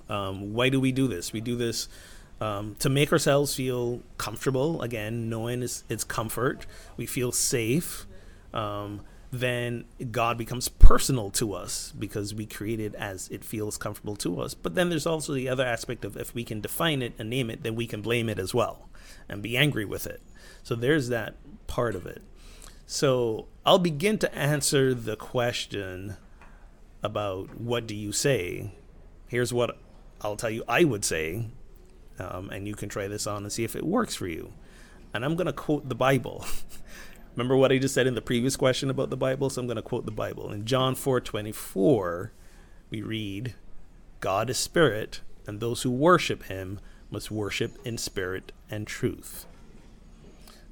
Um, 0.10 0.54
why 0.54 0.70
do 0.70 0.80
we 0.80 0.92
do 0.92 1.08
this? 1.08 1.34
We 1.34 1.42
do 1.42 1.56
this 1.56 1.88
um, 2.42 2.76
to 2.80 2.90
make 2.90 3.12
ourselves 3.12 3.56
feel 3.56 4.02
comfortable. 4.18 4.82
Again, 4.82 5.30
knowing 5.30 5.64
it's, 5.64 5.84
it's 5.90 6.04
comfort. 6.04 6.66
We 6.98 7.06
feel 7.06 7.32
safe. 7.32 8.06
Um, 8.54 9.02
then 9.32 9.86
God 10.12 10.38
becomes 10.38 10.70
personal 10.70 11.32
to 11.32 11.54
us 11.54 11.92
because 11.98 12.36
we 12.36 12.46
create 12.46 12.80
it 12.80 12.94
as 12.94 13.30
it 13.30 13.44
feels 13.44 13.78
comfortable 13.80 14.16
to 14.18 14.40
us. 14.40 14.54
But 14.54 14.76
then 14.76 14.90
there's 14.90 15.08
also 15.08 15.34
the 15.34 15.50
other 15.50 15.66
aspect 15.66 16.06
of 16.06 16.16
if 16.16 16.36
we 16.36 16.44
can 16.44 16.62
define 16.62 17.02
it 17.02 17.14
and 17.18 17.32
name 17.32 17.50
it, 17.50 17.64
then 17.64 17.76
we 17.76 17.88
can 17.88 18.02
blame 18.02 18.30
it 18.30 18.38
as 18.38 18.54
well 18.54 18.90
and 19.28 19.42
be 19.42 19.58
angry 19.58 19.86
with 19.86 20.06
it. 20.06 20.22
So 20.62 20.76
there's 20.76 21.10
that 21.10 21.36
part 21.66 21.96
of 21.96 22.06
it. 22.06 22.22
So 22.86 23.48
I'll 23.66 23.80
begin 23.80 24.20
to 24.20 24.36
answer 24.36 24.94
the 24.94 25.16
question 25.16 26.18
about 27.02 27.60
what 27.60 27.88
do 27.88 27.96
you 27.96 28.12
say. 28.12 28.72
Here's 29.28 29.52
what 29.52 29.78
I'll 30.24 30.36
tell 30.36 30.50
you 30.50 30.64
I 30.68 30.84
would 30.84 31.04
say, 31.04 31.48
um, 32.20 32.50
and 32.50 32.68
you 32.68 32.76
can 32.76 32.90
try 32.90 33.08
this 33.08 33.28
on 33.28 33.44
and 33.44 33.52
see 33.52 33.64
if 33.64 33.76
it 33.76 33.86
works 33.86 34.16
for 34.16 34.28
you. 34.28 34.54
And 35.14 35.24
I'm 35.24 35.36
going 35.36 35.48
to 35.48 35.54
quote 35.54 35.90
the 35.90 35.96
Bible. 35.96 36.46
Remember 37.36 37.56
what 37.58 37.72
I 37.72 37.78
just 37.78 37.94
said 37.94 38.08
in 38.08 38.16
the 38.16 38.22
previous 38.22 38.56
question 38.56 38.90
about 38.90 39.10
the 39.10 39.18
Bible? 39.18 39.50
So 39.50 39.62
I'm 39.62 39.68
going 39.68 39.76
to 39.76 39.82
quote 39.82 40.06
the 40.06 40.12
Bible. 40.12 40.52
In 40.52 40.66
John 40.66 40.96
4:24, 40.96 42.32
we 42.90 43.02
read, 43.02 43.56
"God 44.20 44.50
is 44.50 44.58
spirit, 44.58 45.22
and 45.48 45.60
those 45.60 45.82
who 45.82 45.92
worship 45.92 46.44
him 46.44 46.80
must 47.10 47.32
worship 47.32 47.78
in 47.84 47.98
spirit 47.98 48.52
and 48.70 48.86
truth." 48.86 49.48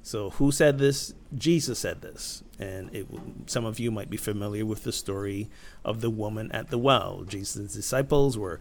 So 0.02 0.30
who 0.30 0.50
said 0.50 0.78
this? 0.78 1.14
Jesus 1.34 1.78
said 1.78 2.02
this. 2.02 2.42
And 2.58 2.94
it, 2.94 3.06
some 3.46 3.64
of 3.64 3.78
you 3.78 3.90
might 3.90 4.10
be 4.10 4.16
familiar 4.16 4.66
with 4.66 4.82
the 4.84 4.92
story 4.92 5.48
of 5.84 6.00
the 6.00 6.10
woman 6.10 6.50
at 6.52 6.70
the 6.70 6.78
well. 6.78 7.22
Jesus' 7.22 7.72
disciples 7.72 8.36
were 8.36 8.58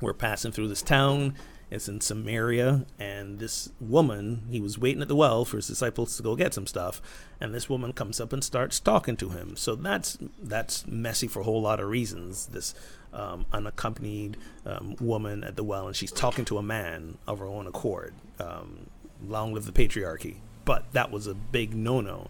were 0.00 0.14
passing 0.14 0.52
through 0.52 0.68
this 0.68 0.82
town 0.82 1.34
it's 1.72 1.88
in 1.88 2.02
Samaria, 2.02 2.84
and 2.98 3.38
this 3.38 3.70
woman, 3.80 4.42
he 4.50 4.60
was 4.60 4.78
waiting 4.78 5.00
at 5.00 5.08
the 5.08 5.16
well 5.16 5.46
for 5.46 5.56
his 5.56 5.68
disciples 5.68 6.14
to 6.18 6.22
go 6.22 6.36
get 6.36 6.52
some 6.52 6.66
stuff, 6.66 7.00
and 7.40 7.54
this 7.54 7.66
woman 7.66 7.94
comes 7.94 8.20
up 8.20 8.30
and 8.34 8.44
starts 8.44 8.78
talking 8.78 9.16
to 9.16 9.30
him. 9.30 9.56
So 9.56 9.74
that's 9.74 10.18
that's 10.38 10.86
messy 10.86 11.28
for 11.28 11.40
a 11.40 11.44
whole 11.44 11.62
lot 11.62 11.80
of 11.80 11.88
reasons. 11.88 12.44
This 12.48 12.74
um, 13.14 13.46
unaccompanied 13.54 14.36
um, 14.66 14.96
woman 15.00 15.44
at 15.44 15.56
the 15.56 15.64
well, 15.64 15.86
and 15.86 15.96
she's 15.96 16.12
talking 16.12 16.44
to 16.44 16.58
a 16.58 16.62
man 16.62 17.16
of 17.26 17.38
her 17.38 17.46
own 17.46 17.66
accord. 17.66 18.12
Um, 18.38 18.90
long 19.26 19.54
live 19.54 19.64
the 19.64 19.72
patriarchy! 19.72 20.36
But 20.66 20.92
that 20.92 21.10
was 21.10 21.26
a 21.26 21.32
big 21.32 21.74
no-no 21.74 22.28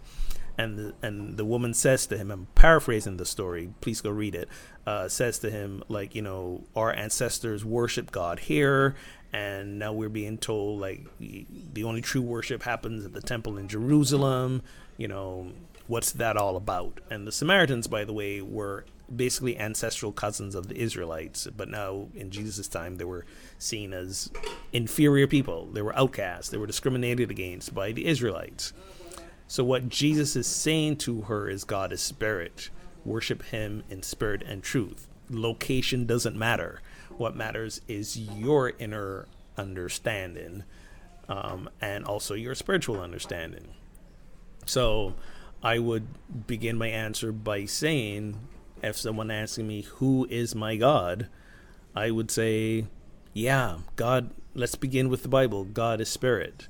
and 0.63 0.79
the, 0.79 0.95
and 1.03 1.37
the 1.37 1.45
woman 1.45 1.75
says 1.75 2.07
to 2.07 2.17
him, 2.17 2.31
I'm 2.31 2.47
paraphrasing 2.55 3.17
the 3.17 3.27
story. 3.27 3.71
Please 3.81 4.01
go 4.01 4.11
read 4.11 4.35
it. 4.35 4.49
Uh, 4.87 5.09
says 5.09 5.39
to 5.41 5.51
him 5.51 5.83
like, 5.89 6.15
you 6.15 6.23
know, 6.23 6.65
our 6.75 6.93
ancestors 6.93 7.65
worship 7.65 8.11
God 8.11 8.41
here, 8.41 8.95
and 9.33 9.79
now 9.79 9.93
we're 9.93 10.09
being 10.09 10.39
told 10.39 10.81
like 10.81 11.07
the 11.19 11.85
only 11.85 12.01
true 12.01 12.23
worship 12.23 12.63
happens 12.63 13.05
at 13.05 13.13
the 13.13 13.21
temple 13.21 13.59
in 13.59 13.69
Jerusalem. 13.69 14.63
You 14.97 15.09
know, 15.09 15.53
what's 15.87 16.13
that 16.13 16.37
all 16.37 16.57
about? 16.57 17.01
And 17.11 17.27
the 17.27 17.33
Samaritans, 17.33 17.87
by 17.87 18.05
the 18.05 18.13
way, 18.13 18.43
were 18.43 18.85
basically 19.15 19.59
ancestral 19.59 20.13
cousins 20.13 20.55
of 20.55 20.69
the 20.69 20.77
Israelites, 20.77 21.47
but 21.57 21.69
now 21.69 22.09
in 22.15 22.31
Jesus' 22.31 22.69
time 22.69 22.97
they 22.97 23.05
were 23.05 23.27
seen 23.59 23.93
as 23.93 24.31
inferior 24.73 25.27
people. 25.27 25.67
They 25.67 25.83
were 25.83 25.97
outcasts. 25.97 26.51
They 26.51 26.57
were 26.57 26.67
discriminated 26.67 27.31
against 27.31 27.75
by 27.75 27.93
the 27.93 28.07
Israelites. 28.07 28.73
So, 29.53 29.63
what 29.63 29.91
Jesus 29.91 30.35
is 30.35 30.47
saying 30.47 30.97
to 31.05 31.21
her 31.21 31.47
is 31.47 31.65
God 31.65 31.93
is 31.93 32.01
spirit. 32.01 32.71
Worship 33.05 33.43
him 33.43 33.85
in 33.91 34.03
spirit 34.03 34.43
and 34.47 34.63
truth. 34.63 35.09
Location 35.29 36.07
doesn't 36.07 36.35
matter. 36.35 36.81
What 37.19 37.37
matters 37.37 37.83
is 37.87 38.17
your 38.17 38.73
inner 38.79 39.29
understanding 39.59 40.65
um, 41.29 41.69
and 41.83 42.07
also 42.07 42.33
your 42.33 42.55
spiritual 42.55 42.99
understanding. 42.99 43.75
So, 44.65 45.17
I 45.63 45.79
would 45.79 46.07
begin 46.47 46.79
my 46.79 46.89
answer 46.89 47.31
by 47.31 47.67
saying, 47.67 48.39
if 48.83 48.97
someone 48.97 49.31
asking 49.31 49.69
me, 49.69 49.83
Who 49.83 50.27
is 50.31 50.55
my 50.55 50.77
God? 50.77 51.29
I 51.95 52.11
would 52.11 52.31
say, 52.31 52.87
Yeah, 53.35 53.81
God, 53.97 54.31
let's 54.55 54.77
begin 54.77 55.11
with 55.11 55.23
the 55.23 55.29
Bible. 55.29 55.65
God 55.65 56.01
is 56.01 56.09
spirit. 56.09 56.69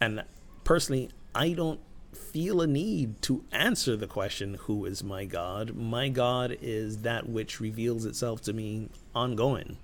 And 0.00 0.24
personally, 0.64 1.10
I 1.34 1.52
don't 1.52 1.80
feel 2.12 2.60
a 2.60 2.66
need 2.66 3.22
to 3.22 3.44
answer 3.52 3.96
the 3.96 4.06
question, 4.06 4.54
Who 4.62 4.84
is 4.84 5.02
my 5.02 5.24
God? 5.24 5.74
My 5.74 6.08
God 6.08 6.56
is 6.60 6.98
that 6.98 7.28
which 7.28 7.60
reveals 7.60 8.04
itself 8.04 8.42
to 8.42 8.52
me 8.52 8.88
ongoing. 9.14 9.78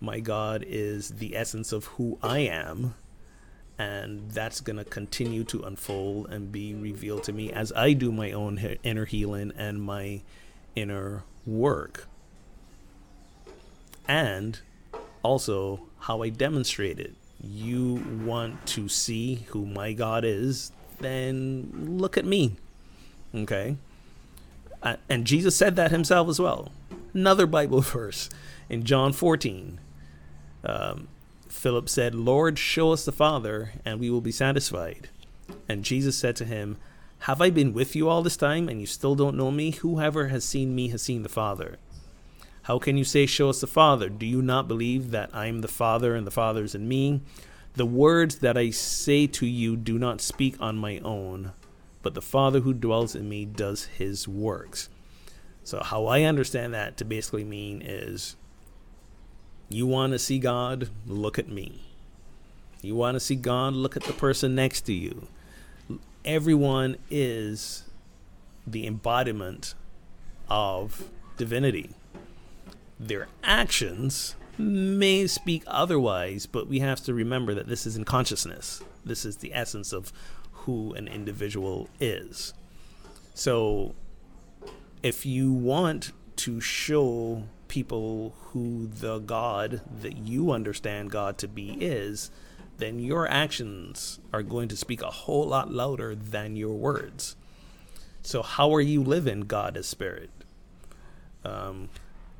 My 0.00 0.20
God 0.20 0.64
is 0.66 1.10
the 1.10 1.36
essence 1.36 1.72
of 1.72 1.86
who 1.86 2.18
I 2.22 2.40
am, 2.40 2.94
and 3.78 4.30
that's 4.30 4.60
going 4.60 4.76
to 4.76 4.84
continue 4.84 5.44
to 5.44 5.62
unfold 5.62 6.30
and 6.30 6.52
be 6.52 6.74
revealed 6.74 7.24
to 7.24 7.32
me 7.32 7.52
as 7.52 7.72
I 7.72 7.92
do 7.92 8.12
my 8.12 8.30
own 8.30 8.78
inner 8.82 9.04
healing 9.04 9.52
and 9.56 9.82
my 9.82 10.22
inner 10.76 11.24
work. 11.44 12.06
And 14.06 14.60
also 15.22 15.82
how 16.00 16.22
I 16.22 16.28
demonstrate 16.30 16.98
it 16.98 17.14
you 17.42 18.02
want 18.24 18.66
to 18.66 18.88
see 18.88 19.46
who 19.48 19.66
my 19.66 19.92
God 19.92 20.24
is, 20.24 20.72
then 20.98 21.70
look 21.98 22.16
at 22.16 22.24
me. 22.24 22.56
Okay? 23.34 23.76
Uh, 24.82 24.96
and 25.08 25.26
Jesus 25.26 25.56
said 25.56 25.76
that 25.76 25.90
himself 25.90 26.28
as 26.28 26.40
well. 26.40 26.72
Another 27.14 27.46
Bible 27.46 27.80
verse 27.82 28.28
in 28.68 28.84
John 28.84 29.12
14. 29.12 29.80
Um, 30.64 31.08
Philip 31.48 31.88
said, 31.88 32.14
Lord, 32.14 32.58
show 32.58 32.92
us 32.92 33.04
the 33.04 33.12
Father, 33.12 33.72
and 33.84 33.98
we 33.98 34.10
will 34.10 34.20
be 34.20 34.32
satisfied. 34.32 35.08
And 35.68 35.84
Jesus 35.84 36.16
said 36.16 36.36
to 36.36 36.44
him, 36.44 36.76
Have 37.20 37.42
I 37.42 37.50
been 37.50 37.72
with 37.72 37.96
you 37.96 38.08
all 38.08 38.22
this 38.22 38.36
time, 38.36 38.68
and 38.68 38.80
you 38.80 38.86
still 38.86 39.14
don't 39.14 39.36
know 39.36 39.50
me? 39.50 39.72
Whoever 39.72 40.28
has 40.28 40.44
seen 40.44 40.74
me 40.74 40.88
has 40.88 41.02
seen 41.02 41.22
the 41.22 41.28
Father. 41.28 41.78
How 42.70 42.78
can 42.78 42.96
you 42.96 43.02
say, 43.02 43.26
Show 43.26 43.48
us 43.50 43.60
the 43.60 43.66
Father? 43.66 44.08
Do 44.08 44.24
you 44.24 44.40
not 44.40 44.68
believe 44.68 45.10
that 45.10 45.30
I 45.32 45.46
am 45.46 45.60
the 45.60 45.66
Father 45.66 46.14
and 46.14 46.24
the 46.24 46.30
Father 46.30 46.62
is 46.62 46.72
in 46.72 46.86
me? 46.86 47.20
The 47.74 47.84
words 47.84 48.38
that 48.38 48.56
I 48.56 48.70
say 48.70 49.26
to 49.26 49.44
you 49.44 49.76
do 49.76 49.98
not 49.98 50.20
speak 50.20 50.54
on 50.60 50.78
my 50.78 51.00
own, 51.00 51.50
but 52.00 52.14
the 52.14 52.22
Father 52.22 52.60
who 52.60 52.72
dwells 52.72 53.16
in 53.16 53.28
me 53.28 53.44
does 53.44 53.86
his 53.86 54.28
works. 54.28 54.88
So, 55.64 55.82
how 55.82 56.06
I 56.06 56.22
understand 56.22 56.72
that 56.72 56.96
to 56.98 57.04
basically 57.04 57.42
mean 57.42 57.82
is 57.84 58.36
you 59.68 59.84
want 59.84 60.12
to 60.12 60.18
see 60.20 60.38
God, 60.38 60.90
look 61.08 61.40
at 61.40 61.48
me. 61.48 61.82
You 62.82 62.94
want 62.94 63.16
to 63.16 63.20
see 63.20 63.34
God, 63.34 63.72
look 63.72 63.96
at 63.96 64.04
the 64.04 64.12
person 64.12 64.54
next 64.54 64.82
to 64.82 64.92
you. 64.92 65.26
Everyone 66.24 66.98
is 67.10 67.82
the 68.64 68.86
embodiment 68.86 69.74
of 70.48 71.10
divinity. 71.36 71.96
Their 73.00 73.28
actions 73.42 74.36
may 74.58 75.26
speak 75.26 75.62
otherwise, 75.66 76.44
but 76.44 76.68
we 76.68 76.80
have 76.80 77.00
to 77.04 77.14
remember 77.14 77.54
that 77.54 77.66
this 77.66 77.86
is 77.86 77.96
in 77.96 78.04
consciousness. 78.04 78.82
This 79.04 79.24
is 79.24 79.38
the 79.38 79.54
essence 79.54 79.94
of 79.94 80.12
who 80.52 80.92
an 80.92 81.08
individual 81.08 81.88
is. 81.98 82.52
So, 83.32 83.94
if 85.02 85.24
you 85.24 85.50
want 85.50 86.12
to 86.36 86.60
show 86.60 87.44
people 87.68 88.34
who 88.48 88.86
the 88.86 89.18
God 89.18 89.80
that 90.02 90.18
you 90.18 90.50
understand 90.50 91.10
God 91.10 91.38
to 91.38 91.48
be 91.48 91.78
is, 91.80 92.30
then 92.76 92.98
your 92.98 93.26
actions 93.28 94.20
are 94.30 94.42
going 94.42 94.68
to 94.68 94.76
speak 94.76 95.00
a 95.00 95.10
whole 95.10 95.46
lot 95.46 95.72
louder 95.72 96.14
than 96.14 96.56
your 96.56 96.74
words. 96.74 97.34
So, 98.20 98.42
how 98.42 98.74
are 98.74 98.80
you 98.82 99.02
living 99.02 99.42
God 99.42 99.78
as 99.78 99.86
spirit? 99.86 100.30
Um, 101.44 101.88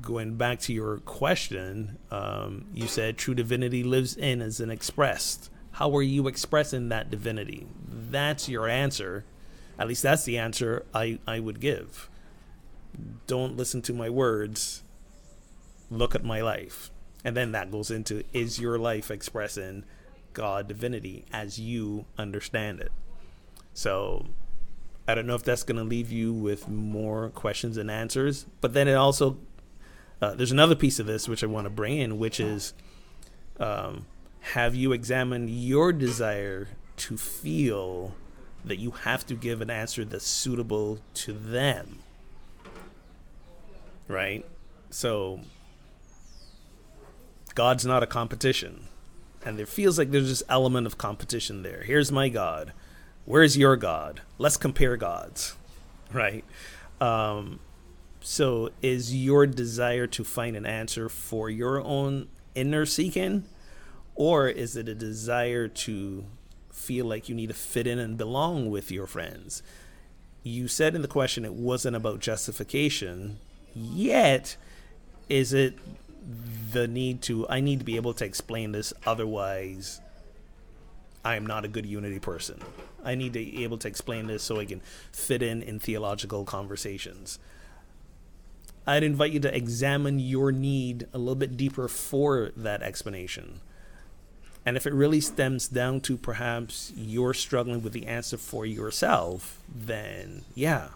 going 0.01 0.35
back 0.35 0.59
to 0.61 0.73
your 0.73 0.97
question, 0.99 1.97
um, 2.09 2.65
you 2.73 2.87
said 2.87 3.17
true 3.17 3.35
divinity 3.35 3.83
lives 3.83 4.15
in 4.15 4.41
as 4.41 4.59
an 4.59 4.69
expressed. 4.69 5.49
How 5.73 5.95
are 5.95 6.01
you 6.01 6.27
expressing 6.27 6.89
that 6.89 7.09
divinity? 7.09 7.67
That's 7.87 8.49
your 8.49 8.67
answer. 8.67 9.23
At 9.79 9.87
least 9.87 10.03
that's 10.03 10.23
the 10.23 10.37
answer 10.37 10.85
I, 10.93 11.19
I 11.27 11.39
would 11.39 11.59
give. 11.59 12.09
Don't 13.27 13.57
listen 13.57 13.81
to 13.83 13.93
my 13.93 14.09
words. 14.09 14.83
Look 15.89 16.13
at 16.13 16.23
my 16.23 16.41
life. 16.41 16.91
And 17.23 17.37
then 17.37 17.51
that 17.51 17.71
goes 17.71 17.91
into 17.91 18.23
is 18.33 18.59
your 18.59 18.77
life 18.77 19.11
expressing 19.11 19.85
God 20.33 20.67
divinity 20.67 21.25
as 21.31 21.59
you 21.59 22.05
understand 22.17 22.79
it? 22.79 22.91
So 23.73 24.25
I 25.07 25.15
don't 25.15 25.27
know 25.27 25.35
if 25.35 25.43
that's 25.43 25.63
going 25.63 25.77
to 25.77 25.83
leave 25.83 26.11
you 26.11 26.33
with 26.33 26.67
more 26.67 27.29
questions 27.29 27.77
and 27.77 27.89
answers, 27.89 28.45
but 28.59 28.73
then 28.73 28.87
it 28.87 28.93
also 28.93 29.37
uh, 30.21 30.35
there's 30.35 30.51
another 30.51 30.75
piece 30.75 30.99
of 30.99 31.05
this 31.05 31.27
which 31.27 31.43
I 31.43 31.47
want 31.47 31.65
to 31.65 31.69
bring 31.69 31.97
in, 31.97 32.19
which 32.19 32.39
is 32.39 32.73
um, 33.59 34.05
have 34.41 34.75
you 34.75 34.91
examined 34.91 35.49
your 35.49 35.91
desire 35.91 36.67
to 36.97 37.17
feel 37.17 38.15
that 38.63 38.77
you 38.77 38.91
have 38.91 39.25
to 39.27 39.35
give 39.35 39.61
an 39.61 39.69
answer 39.69 40.05
that's 40.05 40.27
suitable 40.27 40.99
to 41.15 41.33
them? 41.33 41.99
Right? 44.07 44.45
So, 44.89 45.39
God's 47.55 47.85
not 47.85 48.03
a 48.03 48.07
competition. 48.07 48.87
And 49.43 49.57
there 49.57 49.65
feels 49.65 49.97
like 49.97 50.11
there's 50.11 50.29
this 50.29 50.43
element 50.49 50.85
of 50.85 50.97
competition 50.97 51.63
there. 51.63 51.81
Here's 51.83 52.11
my 52.11 52.29
God. 52.29 52.73
Where's 53.25 53.57
your 53.57 53.75
God? 53.75 54.21
Let's 54.37 54.57
compare 54.57 54.97
gods. 54.97 55.55
Right? 56.13 56.43
Um, 56.99 57.61
so, 58.23 58.69
is 58.83 59.15
your 59.15 59.47
desire 59.47 60.05
to 60.07 60.23
find 60.23 60.55
an 60.55 60.65
answer 60.65 61.09
for 61.09 61.49
your 61.49 61.81
own 61.81 62.27
inner 62.53 62.85
seeking, 62.85 63.45
or 64.13 64.47
is 64.47 64.75
it 64.75 64.87
a 64.87 64.93
desire 64.93 65.67
to 65.67 66.23
feel 66.71 67.05
like 67.05 67.27
you 67.27 67.35
need 67.35 67.47
to 67.47 67.55
fit 67.55 67.87
in 67.87 67.97
and 67.97 68.17
belong 68.17 68.69
with 68.69 68.91
your 68.91 69.07
friends? 69.07 69.63
You 70.43 70.67
said 70.67 70.95
in 70.95 71.01
the 71.01 71.07
question 71.07 71.45
it 71.45 71.53
wasn't 71.53 71.95
about 71.95 72.19
justification, 72.19 73.39
yet, 73.75 74.55
is 75.27 75.51
it 75.51 75.79
the 76.71 76.87
need 76.87 77.23
to, 77.23 77.47
I 77.49 77.59
need 77.59 77.79
to 77.79 77.85
be 77.85 77.95
able 77.95 78.13
to 78.13 78.25
explain 78.25 78.71
this, 78.71 78.93
otherwise, 79.03 79.99
I 81.25 81.35
am 81.35 81.45
not 81.45 81.65
a 81.65 81.67
good 81.67 81.87
unity 81.87 82.19
person. 82.19 82.59
I 83.03 83.15
need 83.15 83.33
to 83.33 83.39
be 83.39 83.63
able 83.63 83.79
to 83.79 83.87
explain 83.87 84.27
this 84.27 84.43
so 84.43 84.59
I 84.59 84.65
can 84.65 84.81
fit 85.11 85.41
in 85.41 85.63
in 85.63 85.79
theological 85.79 86.45
conversations. 86.45 87.39
I'd 88.85 89.03
invite 89.03 89.31
you 89.31 89.39
to 89.41 89.55
examine 89.55 90.19
your 90.19 90.51
need 90.51 91.07
a 91.13 91.17
little 91.17 91.35
bit 91.35 91.55
deeper 91.55 91.87
for 91.87 92.51
that 92.55 92.81
explanation. 92.81 93.61
And 94.65 94.77
if 94.77 94.85
it 94.85 94.93
really 94.93 95.21
stems 95.21 95.67
down 95.67 96.01
to 96.01 96.17
perhaps 96.17 96.91
you're 96.95 97.33
struggling 97.33 97.81
with 97.81 97.93
the 97.93 98.05
answer 98.05 98.37
for 98.37 98.65
yourself, 98.65 99.61
then 99.73 100.43
yeah. 100.55 100.89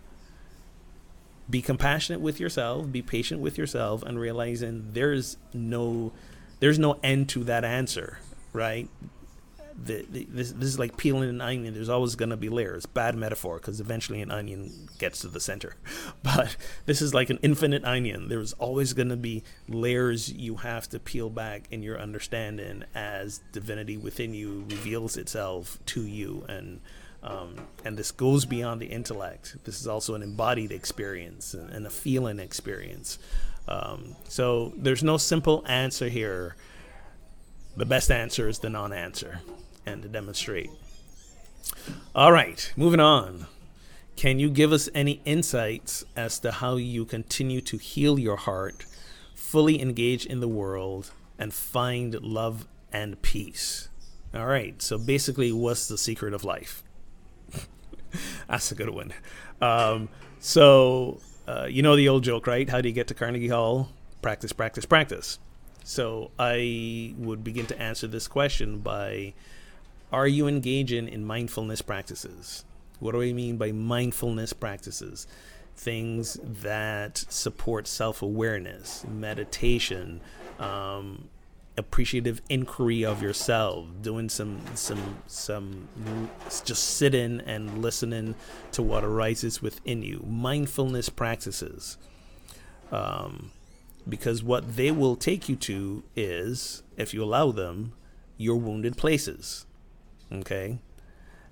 Be 1.50 1.62
compassionate 1.62 2.22
with 2.22 2.40
yourself, 2.40 2.92
be 2.92 3.02
patient 3.02 3.40
with 3.40 3.58
yourself, 3.58 4.02
and 4.02 4.20
realizing 4.20 4.90
there's 4.94 5.38
no 5.54 6.12
there's 6.60 6.80
no 6.80 7.00
end 7.04 7.30
to 7.30 7.44
that 7.44 7.64
answer, 7.64 8.20
right? 8.54 8.90
The, 9.78 10.06
the, 10.10 10.28
this, 10.30 10.52
this 10.52 10.70
is 10.70 10.80
like 10.80 10.98
peeling 10.98 11.30
an 11.30 11.42
onion. 11.42 11.74
There's 11.74 11.90
always 11.90 12.16
going 12.16 12.30
to 12.30 12.38
be 12.38 12.50
layers. 12.50 12.86
Bad 12.86 13.16
metaphor 13.16 13.58
because 13.58 13.80
eventually 13.80 14.22
an 14.22 14.32
onion 14.32 14.90
gets 14.98 15.20
to 15.20 15.28
the 15.28 15.40
center. 15.40 15.76
But 16.24 16.58
this 16.86 17.02
is 17.02 17.14
like 17.14 17.30
an 17.30 17.40
infinite 17.42 17.86
onion. 17.86 18.30
There's 18.30 18.54
always 18.54 18.94
going 18.94 19.10
to 19.10 19.16
be 19.16 19.44
layers 19.70 20.32
you 20.32 20.56
have 20.58 20.90
to 20.90 21.00
peel 21.00 21.30
back 21.30 21.68
in 21.70 21.84
your 21.84 22.00
understanding 22.00 22.84
as 22.96 23.42
divinity 23.52 23.96
within 23.96 24.34
you 24.34 24.66
reveals 24.70 25.18
itself 25.18 25.78
to 25.88 26.02
you. 26.02 26.46
And 26.50 26.82
um, 27.22 27.56
and 27.84 27.98
this 27.98 28.12
goes 28.12 28.46
beyond 28.46 28.82
the 28.82 28.88
intellect. 28.88 29.58
This 29.64 29.82
is 29.82 29.88
also 29.88 30.14
an 30.14 30.22
embodied 30.22 30.72
experience 30.72 31.54
and, 31.54 31.70
and 31.72 31.88
a 31.88 31.90
feeling 31.90 32.40
experience. 32.40 33.18
Um, 33.68 34.16
so 34.28 34.74
there's 34.78 35.04
no 35.04 35.18
simple 35.18 35.64
answer 35.68 36.08
here. 36.08 36.56
The 37.78 37.86
best 37.86 38.12
answer 38.12 38.48
is 38.48 38.60
the 38.60 38.70
non 38.70 38.94
answer 38.94 39.42
and 39.86 40.02
to 40.04 40.10
demonstrate. 40.10 40.70
All 42.14 42.32
right, 42.32 42.72
moving 42.76 43.00
on. 43.00 43.48
Can 44.16 44.40
you 44.40 44.50
give 44.50 44.72
us 44.72 44.88
any 44.96 45.22
insights 45.26 46.06
as 46.16 46.40
to 46.40 46.52
how 46.52 46.78
you 46.78 47.04
continue 47.04 47.60
to 47.62 47.78
heal 47.78 48.18
your 48.18 48.38
heart, 48.38 48.86
fully 49.36 49.82
engage 49.82 50.26
in 50.26 50.40
the 50.40 50.48
world, 50.48 51.12
and 51.38 51.54
find 51.54 52.14
love 52.22 52.66
and 52.94 53.22
peace? 53.22 53.90
All 54.34 54.46
right, 54.46 54.82
so 54.82 54.98
basically, 54.98 55.52
what's 55.52 55.88
the 55.88 55.98
secret 55.98 56.34
of 56.34 56.44
life? 56.44 56.84
That's 58.48 58.72
a 58.72 58.76
good 58.76 58.90
one. 58.90 59.14
Um, 59.62 60.10
so, 60.40 61.20
uh, 61.48 61.68
you 61.70 61.82
know 61.82 61.96
the 61.96 62.08
old 62.08 62.24
joke, 62.24 62.48
right? 62.48 62.70
How 62.70 62.80
do 62.80 62.88
you 62.88 62.96
get 62.96 63.08
to 63.08 63.14
Carnegie 63.14 63.50
Hall? 63.50 63.90
Practice, 64.22 64.54
practice, 64.54 64.86
practice. 64.86 65.40
So, 65.84 66.32
I 66.40 67.14
would 67.18 67.44
begin 67.44 67.66
to 67.68 67.82
answer 67.82 68.08
this 68.08 68.28
question 68.28 68.80
by 68.80 69.34
are 70.12 70.28
you 70.28 70.48
engaging 70.48 71.08
in 71.08 71.26
mindfulness 71.26 71.82
practices? 71.82 72.66
What 73.00 73.12
do 73.12 73.22
I 73.22 73.34
mean 73.34 73.58
by 73.58 73.72
mindfulness 73.72 74.54
practices? 74.54 75.28
Things 75.76 76.40
that 76.44 77.18
support 77.30 77.88
self 77.88 78.22
awareness, 78.22 79.06
meditation, 79.08 80.22
um, 80.60 81.28
appreciative 81.78 82.42
inquiry 82.50 83.04
of 83.04 83.22
yourself, 83.22 83.86
doing 84.02 84.30
some 84.30 84.62
some 84.76 85.18
some 85.28 85.88
just 86.64 86.84
sitting 86.84 87.42
and 87.42 87.82
listening 87.82 88.36
to 88.72 88.82
what 88.82 89.04
arises 89.04 89.62
within 89.62 90.02
you. 90.02 90.24
Mindfulness 90.26 91.10
practices, 91.10 91.98
um, 92.92 93.52
because 94.08 94.44
what 94.44 94.78
they 94.78 94.92
will 94.92 95.18
take 95.18 95.50
you 95.50 95.56
to 95.58 96.04
is, 96.16 96.84
if 96.96 97.14
you 97.14 97.24
allow 97.24 97.52
them, 97.52 97.94
your 98.38 98.56
wounded 98.56 98.96
places. 98.98 99.66
Okay. 100.32 100.80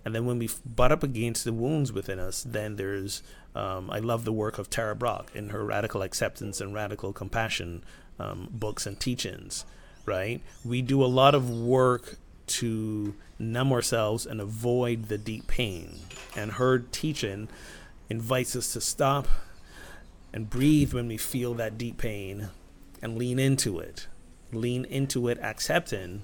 And 0.06 0.14
then 0.14 0.26
when 0.26 0.38
we 0.38 0.50
butt 0.66 0.92
up 0.92 1.04
against 1.04 1.46
the 1.46 1.54
wounds 1.54 1.94
within 1.94 2.20
us, 2.20 2.44
then 2.44 2.76
there's, 2.76 3.24
um, 3.56 3.90
I 3.90 4.00
love 4.00 4.26
the 4.26 4.34
work 4.34 4.58
of 4.58 4.70
Tara 4.70 4.96
Brach 4.96 5.28
in 5.34 5.50
her 5.50 5.64
Radical 5.64 6.02
Acceptance 6.02 6.60
and 6.60 6.74
Radical 6.74 7.14
Compassion 7.14 7.84
um, 8.20 8.50
books 8.52 8.86
and 8.86 9.00
teachings, 9.00 9.66
right? 10.06 10.42
We 10.66 10.82
do 10.82 11.04
a 11.04 11.08
lot 11.08 11.36
of 11.36 11.50
work 11.50 12.18
to 12.46 13.16
numb 13.40 13.72
ourselves 13.72 14.26
and 14.26 14.42
avoid 14.42 15.06
the 15.06 15.18
deep 15.18 15.48
pain. 15.48 16.00
And 16.36 16.54
her 16.54 16.80
teaching 16.80 17.48
invites 18.10 18.56
us 18.56 18.74
to 18.74 18.82
stop 18.82 19.28
and 20.34 20.50
breathe 20.50 20.94
when 20.94 21.08
we 21.08 21.18
feel 21.18 21.54
that 21.56 21.78
deep 21.78 21.98
pain 21.98 22.50
and 23.02 23.18
lean 23.18 23.40
into 23.40 23.80
it. 23.80 24.08
Lean 24.52 24.84
into 24.86 25.30
it, 25.30 25.40
accepting 25.42 26.24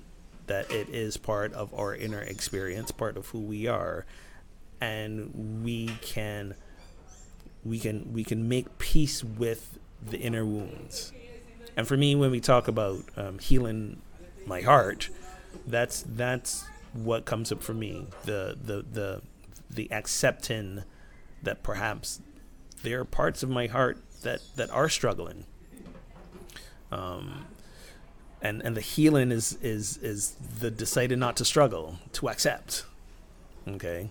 that 0.50 0.72
it 0.72 0.90
is 0.90 1.16
part 1.16 1.54
of 1.54 1.72
our 1.76 1.96
inner 1.96 2.22
experience, 2.22 2.90
part 2.92 3.16
of 3.18 3.28
who 3.28 3.40
we 3.40 3.68
are, 3.68 4.06
and 4.82 5.64
we 5.64 5.92
can 6.02 6.56
we 7.64 7.80
can 7.80 8.12
we 8.12 8.24
can 8.24 8.50
make 8.50 8.80
peace 8.80 9.24
with 9.24 9.78
the 10.02 10.18
inner 10.20 10.44
wounds. 10.44 11.14
And 11.78 11.88
for 11.88 11.96
me, 11.96 12.16
when 12.16 12.32
we 12.32 12.40
talk 12.40 12.68
about 12.68 13.04
um, 13.16 13.38
healing 13.38 14.02
my 14.48 14.62
heart, 14.62 15.10
that's 15.68 16.04
that's 16.08 16.66
what 16.94 17.26
comes 17.26 17.52
up 17.52 17.62
for 17.62 17.76
me. 17.76 18.08
The 18.26 18.58
the 18.60 18.84
the 18.92 19.22
the 19.70 19.92
accepting 19.92 20.84
that 21.44 21.62
perhaps 21.62 22.22
there 22.82 23.02
are 23.02 23.06
parts 23.06 23.44
of 23.44 23.50
my 23.50 23.68
heart 23.68 24.00
that 24.24 24.42
that 24.56 24.72
are 24.72 24.90
struggling. 24.90 25.46
Um, 26.92 27.46
and 28.42 28.62
and 28.62 28.76
the 28.76 28.82
healing 28.82 29.32
is 29.32 29.58
is 29.62 29.98
is 29.98 30.32
the 30.60 30.72
deciding 30.72 31.20
not 31.20 31.36
to 31.36 31.46
struggle 31.46 31.98
to 32.14 32.30
accept 32.30 32.86
okay 33.68 34.10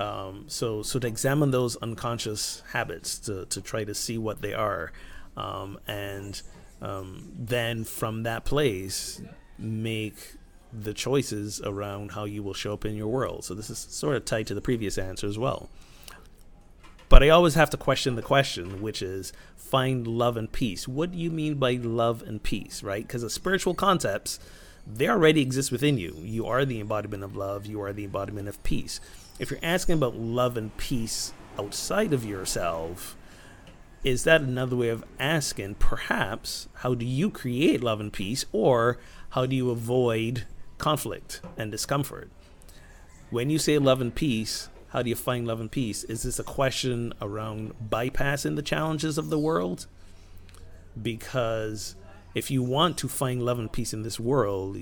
um, 0.00 0.44
so 0.46 0.82
so 0.82 0.98
to 0.98 1.06
examine 1.06 1.50
those 1.50 1.76
unconscious 1.76 2.62
habits 2.72 3.18
to 3.18 3.46
to 3.46 3.60
try 3.60 3.84
to 3.84 3.94
see 3.94 4.16
what 4.16 4.42
they 4.42 4.54
are 4.54 4.92
um, 5.36 5.78
and 5.86 6.42
um, 6.80 7.32
then 7.36 7.84
from 7.84 8.22
that 8.22 8.44
place 8.44 9.20
make 9.58 10.16
the 10.72 10.92
choices 10.92 11.60
around 11.64 12.12
how 12.12 12.24
you 12.24 12.42
will 12.42 12.54
show 12.54 12.72
up 12.74 12.84
in 12.84 12.94
your 12.94 13.08
world. 13.08 13.44
So 13.44 13.54
this 13.54 13.70
is 13.70 13.78
sort 13.78 14.16
of 14.16 14.24
tied 14.24 14.46
to 14.48 14.54
the 14.54 14.60
previous 14.60 14.98
answer 14.98 15.26
as 15.26 15.38
well. 15.38 15.68
But 17.08 17.22
I 17.22 17.30
always 17.30 17.54
have 17.54 17.70
to 17.70 17.76
question 17.76 18.16
the 18.16 18.22
question, 18.22 18.82
which 18.82 19.00
is 19.00 19.32
find 19.56 20.06
love 20.06 20.36
and 20.36 20.50
peace. 20.50 20.86
What 20.86 21.12
do 21.12 21.18
you 21.18 21.30
mean 21.30 21.54
by 21.54 21.72
love 21.72 22.22
and 22.22 22.42
peace, 22.42 22.82
right? 22.82 23.06
Because 23.06 23.22
the 23.22 23.30
spiritual 23.30 23.74
concepts, 23.74 24.38
they 24.86 25.08
already 25.08 25.40
exist 25.40 25.72
within 25.72 25.96
you. 25.96 26.16
You 26.18 26.46
are 26.46 26.64
the 26.64 26.80
embodiment 26.80 27.24
of 27.24 27.36
love, 27.36 27.66
you 27.66 27.80
are 27.80 27.92
the 27.92 28.04
embodiment 28.04 28.48
of 28.48 28.62
peace. 28.62 29.00
If 29.38 29.50
you're 29.50 29.60
asking 29.62 29.94
about 29.94 30.16
love 30.16 30.56
and 30.56 30.76
peace 30.76 31.32
outside 31.58 32.12
of 32.12 32.24
yourself, 32.24 33.16
is 34.04 34.24
that 34.24 34.42
another 34.42 34.76
way 34.76 34.88
of 34.88 35.04
asking 35.18 35.74
perhaps 35.76 36.68
how 36.74 36.94
do 36.94 37.04
you 37.04 37.30
create 37.30 37.82
love 37.82 38.00
and 38.00 38.12
peace 38.12 38.44
or 38.52 38.98
how 39.30 39.44
do 39.46 39.56
you 39.56 39.70
avoid 39.70 40.44
conflict 40.78 41.40
and 41.56 41.72
discomfort 41.72 42.30
when 43.30 43.50
you 43.50 43.58
say 43.58 43.76
love 43.76 44.00
and 44.00 44.14
peace 44.14 44.68
how 44.98 45.02
do 45.02 45.10
you 45.10 45.14
find 45.14 45.46
love 45.46 45.60
and 45.60 45.70
peace 45.70 46.02
is 46.04 46.24
this 46.24 46.40
a 46.40 46.42
question 46.42 47.14
around 47.22 47.72
bypassing 47.88 48.56
the 48.56 48.62
challenges 48.62 49.16
of 49.16 49.30
the 49.30 49.38
world 49.38 49.86
because 51.00 51.94
if 52.34 52.50
you 52.50 52.64
want 52.64 52.98
to 52.98 53.06
find 53.06 53.40
love 53.44 53.60
and 53.60 53.72
peace 53.72 53.94
in 53.94 54.02
this 54.02 54.18
world 54.18 54.76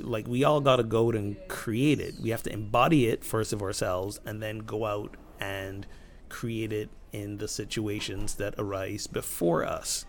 like 0.00 0.26
we 0.26 0.42
all 0.42 0.60
got 0.60 0.76
to 0.76 0.82
go 0.82 1.12
and 1.12 1.36
create 1.46 2.00
it 2.00 2.14
we 2.20 2.30
have 2.30 2.42
to 2.42 2.52
embody 2.52 3.06
it 3.06 3.24
first 3.24 3.52
of 3.52 3.62
ourselves 3.62 4.18
and 4.26 4.42
then 4.42 4.58
go 4.58 4.86
out 4.86 5.16
and 5.38 5.86
create 6.28 6.72
it 6.72 6.90
in 7.12 7.38
the 7.38 7.46
situations 7.46 8.34
that 8.34 8.54
arise 8.58 9.06
before 9.06 9.64
us. 9.64 10.04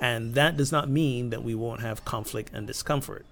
And 0.00 0.34
that 0.34 0.54
does 0.54 0.70
not 0.70 0.90
mean 0.90 1.30
that 1.30 1.42
we 1.42 1.54
won't 1.54 1.80
have 1.80 2.04
conflict 2.04 2.52
and 2.52 2.66
discomfort. 2.66 3.24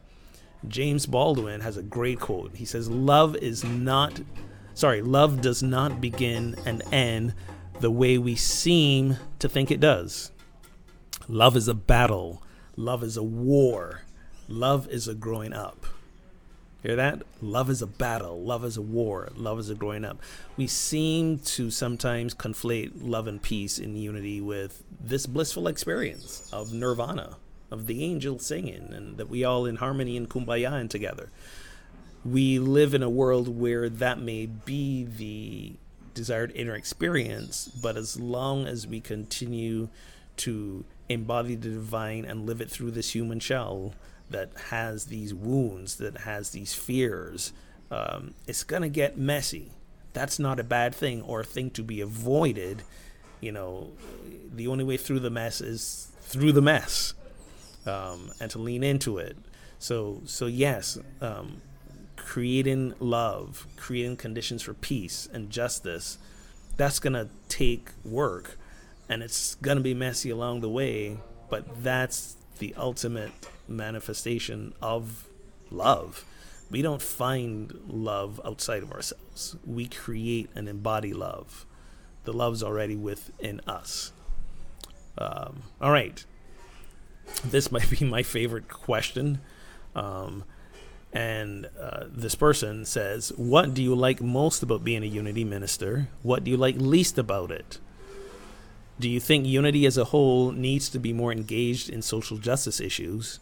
James 0.67 1.05
Baldwin 1.05 1.61
has 1.61 1.77
a 1.77 1.83
great 1.83 2.19
quote. 2.19 2.57
He 2.57 2.65
says, 2.65 2.89
Love 2.89 3.37
is 3.37 3.63
not, 3.63 4.21
sorry, 4.77 5.03
love 5.03 5.41
does 5.41 5.63
not 5.63 6.01
begin 6.01 6.55
and 6.65 6.83
end 6.93 7.35
the 7.81 7.91
way 7.91 8.19
we 8.19 8.37
seem 8.37 9.17
to 9.41 9.49
think 9.49 9.71
it 9.71 9.81
does. 9.81 10.31
Love 11.27 11.57
is 11.57 11.67
a 11.67 11.75
battle, 11.75 12.43
love 12.77 13.03
is 13.03 13.17
a 13.17 13.23
war, 13.23 14.03
love 14.49 14.89
is 14.89 15.09
a 15.09 15.15
growing 15.15 15.53
up. 15.53 15.87
Hear 16.83 16.95
that? 16.95 17.23
Love 17.43 17.69
is 17.69 17.83
a 17.83 17.87
battle. 17.87 18.41
Love 18.41 18.65
is 18.65 18.77
a 18.77 18.83
war. 18.83 19.31
Love 19.35 19.59
is 19.59 19.71
a 19.71 19.75
growing 19.75 20.05
up. 20.05 20.21
We 20.57 20.69
seem 20.69 21.41
to 21.41 21.69
sometimes 21.73 22.33
conflate 22.33 22.93
love 23.01 23.27
and 23.27 23.43
peace 23.43 23.81
in 23.81 23.97
unity 23.97 24.41
with 24.41 24.85
this 25.01 25.27
blissful 25.27 25.67
experience 25.67 26.49
of 26.53 26.73
nirvana, 26.73 27.39
of 27.73 27.89
the 27.89 28.05
angels 28.05 28.47
singing, 28.47 28.93
and 28.93 29.17
that 29.17 29.29
we 29.29 29.43
all 29.43 29.67
in 29.67 29.77
harmony 29.77 30.17
and 30.17 30.31
kumbaya 30.31 30.75
and 30.75 30.89
together. 30.89 31.31
We 32.27 32.59
live 32.59 32.93
in 32.93 33.03
a 33.03 33.11
world 33.11 33.47
where 33.49 33.89
that 33.89 34.19
may 34.19 34.47
be 34.47 35.05
the 35.05 35.75
desired 36.13 36.51
inner 36.55 36.75
experience, 36.75 37.69
but 37.69 37.97
as 37.97 38.19
long 38.19 38.67
as 38.67 38.87
we 38.87 39.01
continue 39.01 39.89
to 40.39 40.85
embody 41.09 41.55
the 41.55 41.69
divine 41.69 42.25
and 42.25 42.47
live 42.47 42.61
it 42.61 42.71
through 42.71 42.91
this 42.91 43.15
human 43.15 43.39
shell, 43.39 43.95
that 44.31 44.51
has 44.71 45.07
these 45.07 45.33
wounds, 45.33 45.97
that 45.97 46.19
has 46.19 46.51
these 46.51 46.75
fears, 46.75 47.53
um, 47.91 48.35
it's 48.49 48.65
going 48.65 48.83
to 48.83 48.89
get 48.89 49.17
messy. 49.17 49.71
That's 50.13 50.39
not 50.39 50.59
a 50.59 50.65
bad 50.65 50.95
thing 50.95 51.23
or 51.23 51.41
a 51.41 51.45
thing 51.45 51.71
to 51.71 51.83
be 51.83 52.01
avoided. 52.01 52.83
You 53.41 53.53
know, 53.53 53.93
the 54.53 54.67
only 54.67 54.83
way 54.83 54.97
through 54.97 55.21
the 55.21 55.31
mess 55.31 55.61
is 55.61 56.11
through 56.23 56.53
the 56.53 56.63
mess 56.63 57.15
um, 57.87 58.33
and 58.41 58.51
to 58.51 58.59
lean 58.59 58.83
into 58.83 59.19
it. 59.19 59.37
So, 59.79 60.23
so 60.25 60.47
yes, 60.47 60.99
um, 61.21 61.61
creating 62.27 62.93
love, 62.99 63.69
creating 63.77 64.17
conditions 64.17 64.61
for 64.61 64.75
peace 64.75 65.29
and 65.33 65.49
justice, 65.49 66.19
that's 66.77 66.99
going 66.99 67.13
to 67.13 67.29
take 67.49 67.91
work 68.05 68.59
and 69.09 69.23
it's 69.23 69.55
going 69.57 69.77
to 69.77 69.83
be 69.83 69.95
messy 69.95 70.29
along 70.31 70.61
the 70.61 70.69
way, 70.69 71.19
but 71.49 71.85
that's 71.85 72.35
the 72.59 72.75
ultimate 72.77 73.31
manifestation 73.69 74.75
of 74.83 75.29
love. 75.71 76.25
We 76.69 76.83
don't 76.83 77.01
find 77.01 77.73
love 77.87 78.41
outside 78.45 78.83
of 78.83 78.91
ourselves. 78.91 79.55
We 79.65 79.87
create 79.87 80.51
and 80.57 80.69
embody 80.69 81.13
love. 81.13 81.65
The 82.25 82.33
love's 82.33 82.61
already 82.61 82.97
within 82.97 83.61
us. 83.69 84.11
Um, 85.17 85.63
all 85.81 85.93
right. 85.93 86.25
This 87.45 87.71
might 87.71 87.89
be 87.89 88.05
my 88.05 88.25
favorite 88.25 88.67
question. 88.67 89.39
Um, 89.95 90.43
and 91.13 91.69
uh, 91.81 92.05
this 92.09 92.35
person 92.35 92.85
says, 92.85 93.33
What 93.37 93.75
do 93.75 93.83
you 93.83 93.95
like 93.95 94.21
most 94.21 94.63
about 94.63 94.85
being 94.85 95.03
a 95.03 95.07
unity 95.07 95.45
minister? 95.45 96.09
What 96.23 96.45
do 96.45 96.51
you 96.51 96.57
like 96.57 96.77
least 96.79 97.19
about 97.19 97.51
it? 97.51 97.79
Do 98.99 99.09
you 99.09 99.21
think 99.21 99.47
unity 99.47 99.87
as 99.87 99.99
a 99.99 100.05
whole 100.05 100.53
needs 100.53 100.89
to 100.91 100.99
be 100.99 101.13
more 101.13 101.33
engaged 101.33 101.91
in 101.91 102.03
social 102.03 102.39
justice 102.39 102.81
issues? 102.81 103.41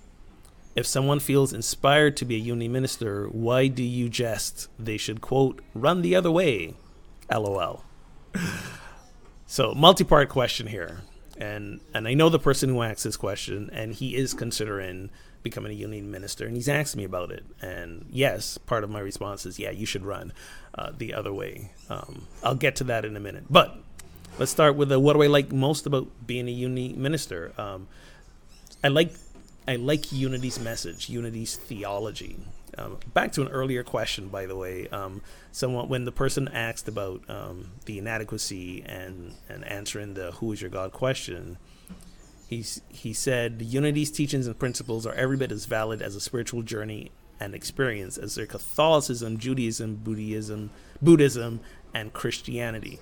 If 0.74 0.86
someone 0.86 1.20
feels 1.20 1.52
inspired 1.52 2.16
to 2.16 2.24
be 2.24 2.34
a 2.34 2.38
unity 2.38 2.68
minister, 2.68 3.26
why 3.26 3.68
do 3.68 3.84
you 3.84 4.08
jest 4.08 4.68
they 4.78 4.96
should, 4.96 5.20
quote, 5.20 5.62
run 5.72 6.02
the 6.02 6.16
other 6.16 6.32
way? 6.32 6.74
LOL. 7.30 7.84
so, 9.46 9.72
multi 9.74 10.02
part 10.02 10.28
question 10.28 10.66
here. 10.66 11.02
And, 11.38 11.80
and 11.92 12.08
I 12.08 12.14
know 12.14 12.28
the 12.28 12.40
person 12.40 12.70
who 12.70 12.82
asked 12.82 13.04
this 13.04 13.16
question, 13.16 13.70
and 13.72 13.94
he 13.94 14.16
is 14.16 14.34
considering 14.34 15.10
becoming 15.44 15.70
a 15.70 15.74
unity 15.76 16.02
minister, 16.02 16.46
and 16.46 16.56
he's 16.56 16.68
asked 16.68 16.96
me 16.96 17.04
about 17.04 17.30
it. 17.30 17.44
And 17.62 18.06
yes, 18.10 18.58
part 18.58 18.82
of 18.82 18.90
my 18.90 18.98
response 18.98 19.46
is, 19.46 19.60
yeah, 19.60 19.70
you 19.70 19.86
should 19.86 20.04
run 20.04 20.32
uh, 20.74 20.90
the 20.96 21.14
other 21.14 21.32
way. 21.32 21.70
Um, 21.88 22.26
I'll 22.42 22.56
get 22.56 22.74
to 22.76 22.84
that 22.84 23.04
in 23.04 23.16
a 23.16 23.20
minute. 23.20 23.44
But 23.48 23.76
let's 24.38 24.50
start 24.50 24.74
with 24.74 24.88
the, 24.88 24.98
what 24.98 25.12
do 25.12 25.22
I 25.22 25.28
like 25.28 25.52
most 25.52 25.86
about 25.86 26.08
being 26.26 26.48
a 26.48 26.50
unity 26.50 26.94
minister? 26.94 27.52
Um, 27.56 27.86
I 28.82 28.88
like 28.88 29.12
I 29.66 29.76
like 29.76 30.12
Unity's 30.12 30.58
message, 30.58 31.08
Unity's 31.08 31.56
theology. 31.56 32.36
Um, 32.76 32.98
back 33.14 33.32
to 33.32 33.42
an 33.42 33.48
earlier 33.48 33.82
question, 33.82 34.28
by 34.28 34.44
the 34.46 34.56
way. 34.56 34.88
Um, 34.88 35.22
someone 35.52 35.88
when 35.88 36.04
the 36.04 36.12
person 36.12 36.48
asked 36.48 36.88
about 36.88 37.22
um, 37.30 37.70
the 37.86 37.98
inadequacy 37.98 38.82
and 38.84 39.34
and 39.48 39.64
answering 39.64 40.14
the 40.14 40.32
"Who 40.32 40.52
is 40.52 40.60
your 40.60 40.70
God?" 40.70 40.92
question, 40.92 41.56
he's 42.56 42.80
he 42.88 43.12
said 43.12 43.62
Unity's 43.62 44.10
teachings 44.10 44.46
and 44.46 44.58
principles 44.58 45.06
are 45.06 45.14
every 45.14 45.36
bit 45.36 45.52
as 45.52 45.64
valid 45.66 46.00
as 46.02 46.14
a 46.14 46.20
spiritual 46.20 46.62
journey 46.62 47.10
and 47.40 47.54
experience 47.54 48.16
as 48.16 48.34
their 48.34 48.46
Catholicism, 48.46 49.38
Judaism, 49.38 49.96
Buddhism, 49.96 50.70
Buddhism, 51.02 51.60
and 51.92 52.12
Christianity. 52.12 53.00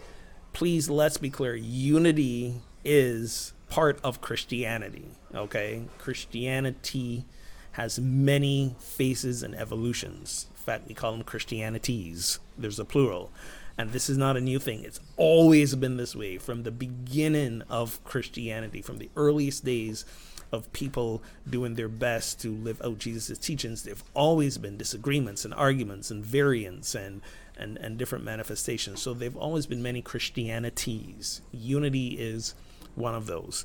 Please 0.52 0.88
let's 0.90 1.18
be 1.18 1.30
clear. 1.30 1.54
Unity 1.54 2.54
is 2.84 3.52
part 3.68 3.98
of 4.02 4.20
Christianity. 4.20 5.06
Okay, 5.34 5.84
Christianity 5.98 7.24
has 7.72 7.98
many 7.98 8.74
faces 8.78 9.42
and 9.42 9.54
evolutions. 9.54 10.46
In 10.50 10.56
fact, 10.56 10.88
we 10.88 10.94
call 10.94 11.12
them 11.12 11.22
Christianities. 11.22 12.38
There's 12.56 12.78
a 12.78 12.84
plural. 12.84 13.30
And 13.78 13.90
this 13.92 14.10
is 14.10 14.18
not 14.18 14.36
a 14.36 14.40
new 14.40 14.58
thing. 14.58 14.84
It's 14.84 15.00
always 15.16 15.74
been 15.74 15.96
this 15.96 16.14
way 16.14 16.38
from 16.38 16.62
the 16.62 16.70
beginning 16.70 17.62
of 17.70 18.02
Christianity, 18.04 18.82
from 18.82 18.98
the 18.98 19.10
earliest 19.16 19.64
days 19.64 20.04
of 20.52 20.70
people 20.74 21.22
doing 21.48 21.74
their 21.74 21.88
best 21.88 22.40
to 22.42 22.52
live 22.52 22.80
out 22.84 22.98
Jesus' 22.98 23.38
teachings. 23.38 23.82
There 23.82 23.94
have 23.94 24.04
always 24.14 24.58
been 24.58 24.76
disagreements 24.76 25.44
and 25.44 25.54
arguments 25.54 26.10
and 26.10 26.24
variants 26.24 26.94
and, 26.94 27.22
and, 27.56 27.78
and 27.78 27.96
different 27.96 28.24
manifestations. 28.24 29.00
So 29.00 29.14
they've 29.14 29.36
always 29.36 29.66
been 29.66 29.82
many 29.82 30.02
Christianities. 30.02 31.40
Unity 31.50 32.18
is 32.18 32.54
one 32.94 33.14
of 33.14 33.26
those. 33.26 33.64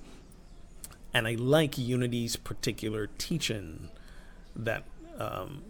And 1.13 1.27
I 1.27 1.35
like 1.35 1.77
Unity's 1.77 2.37
particular 2.37 3.09
teaching 3.17 3.89
that 4.55 4.83
um, 5.19 5.63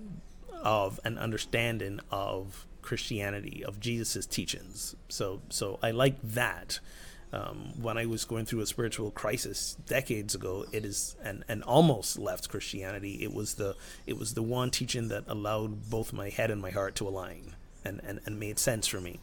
of 0.64 1.00
an 1.04 1.18
understanding 1.18 2.00
of 2.12 2.66
Christianity, 2.88 3.66
of 3.66 3.82
Jesus' 3.82 4.26
teachings. 4.26 4.96
So, 5.10 5.42
so 5.50 5.78
I 5.84 5.92
like 5.92 6.16
that. 6.24 6.80
Um, 7.34 7.74
when 7.82 7.98
I 7.98 8.06
was 8.06 8.24
going 8.24 8.46
through 8.46 8.62
a 8.62 8.66
spiritual 8.66 9.12
crisis 9.12 9.76
decades 9.86 10.34
ago, 10.34 10.66
it 10.72 10.86
is 10.86 11.18
and, 11.22 11.44
and 11.50 11.62
almost 11.64 12.18
left 12.18 12.48
Christianity. 12.48 13.22
It 13.22 13.34
was 13.34 13.56
the 13.56 13.76
it 14.06 14.18
was 14.18 14.34
the 14.34 14.42
one 14.42 14.72
teaching 14.72 15.10
that 15.10 15.26
allowed 15.28 15.90
both 15.90 16.14
my 16.14 16.30
head 16.30 16.50
and 16.50 16.62
my 16.62 16.70
heart 16.70 16.96
to 16.96 17.08
align 17.10 17.58
and, 17.84 18.00
and, 18.08 18.22
and 18.26 18.40
made 18.40 18.58
sense 18.58 18.88
for 18.88 19.02
me 19.02 19.20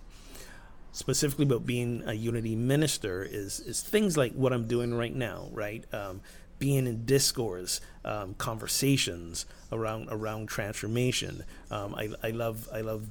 specifically 0.93 1.45
about 1.45 1.67
being 1.67 2.03
a 2.07 2.13
unity 2.13 2.55
minister 2.55 3.27
is 3.29 3.59
is 3.61 3.83
things 3.83 4.17
like 4.17 4.33
what 4.35 4.53
I'm 4.53 4.69
doing 4.69 4.95
right 4.95 5.15
now, 5.15 5.49
right? 5.53 5.85
Um, 5.93 6.21
being 6.59 6.87
in 6.87 7.05
discourse, 7.05 7.81
um, 8.05 8.35
conversations 8.35 9.47
around 9.73 10.09
around 10.11 10.49
transformation. 10.49 11.45
Um, 11.71 11.95
I, 11.95 12.11
I 12.23 12.31
love 12.31 12.69
I 12.73 12.81
love 12.81 13.07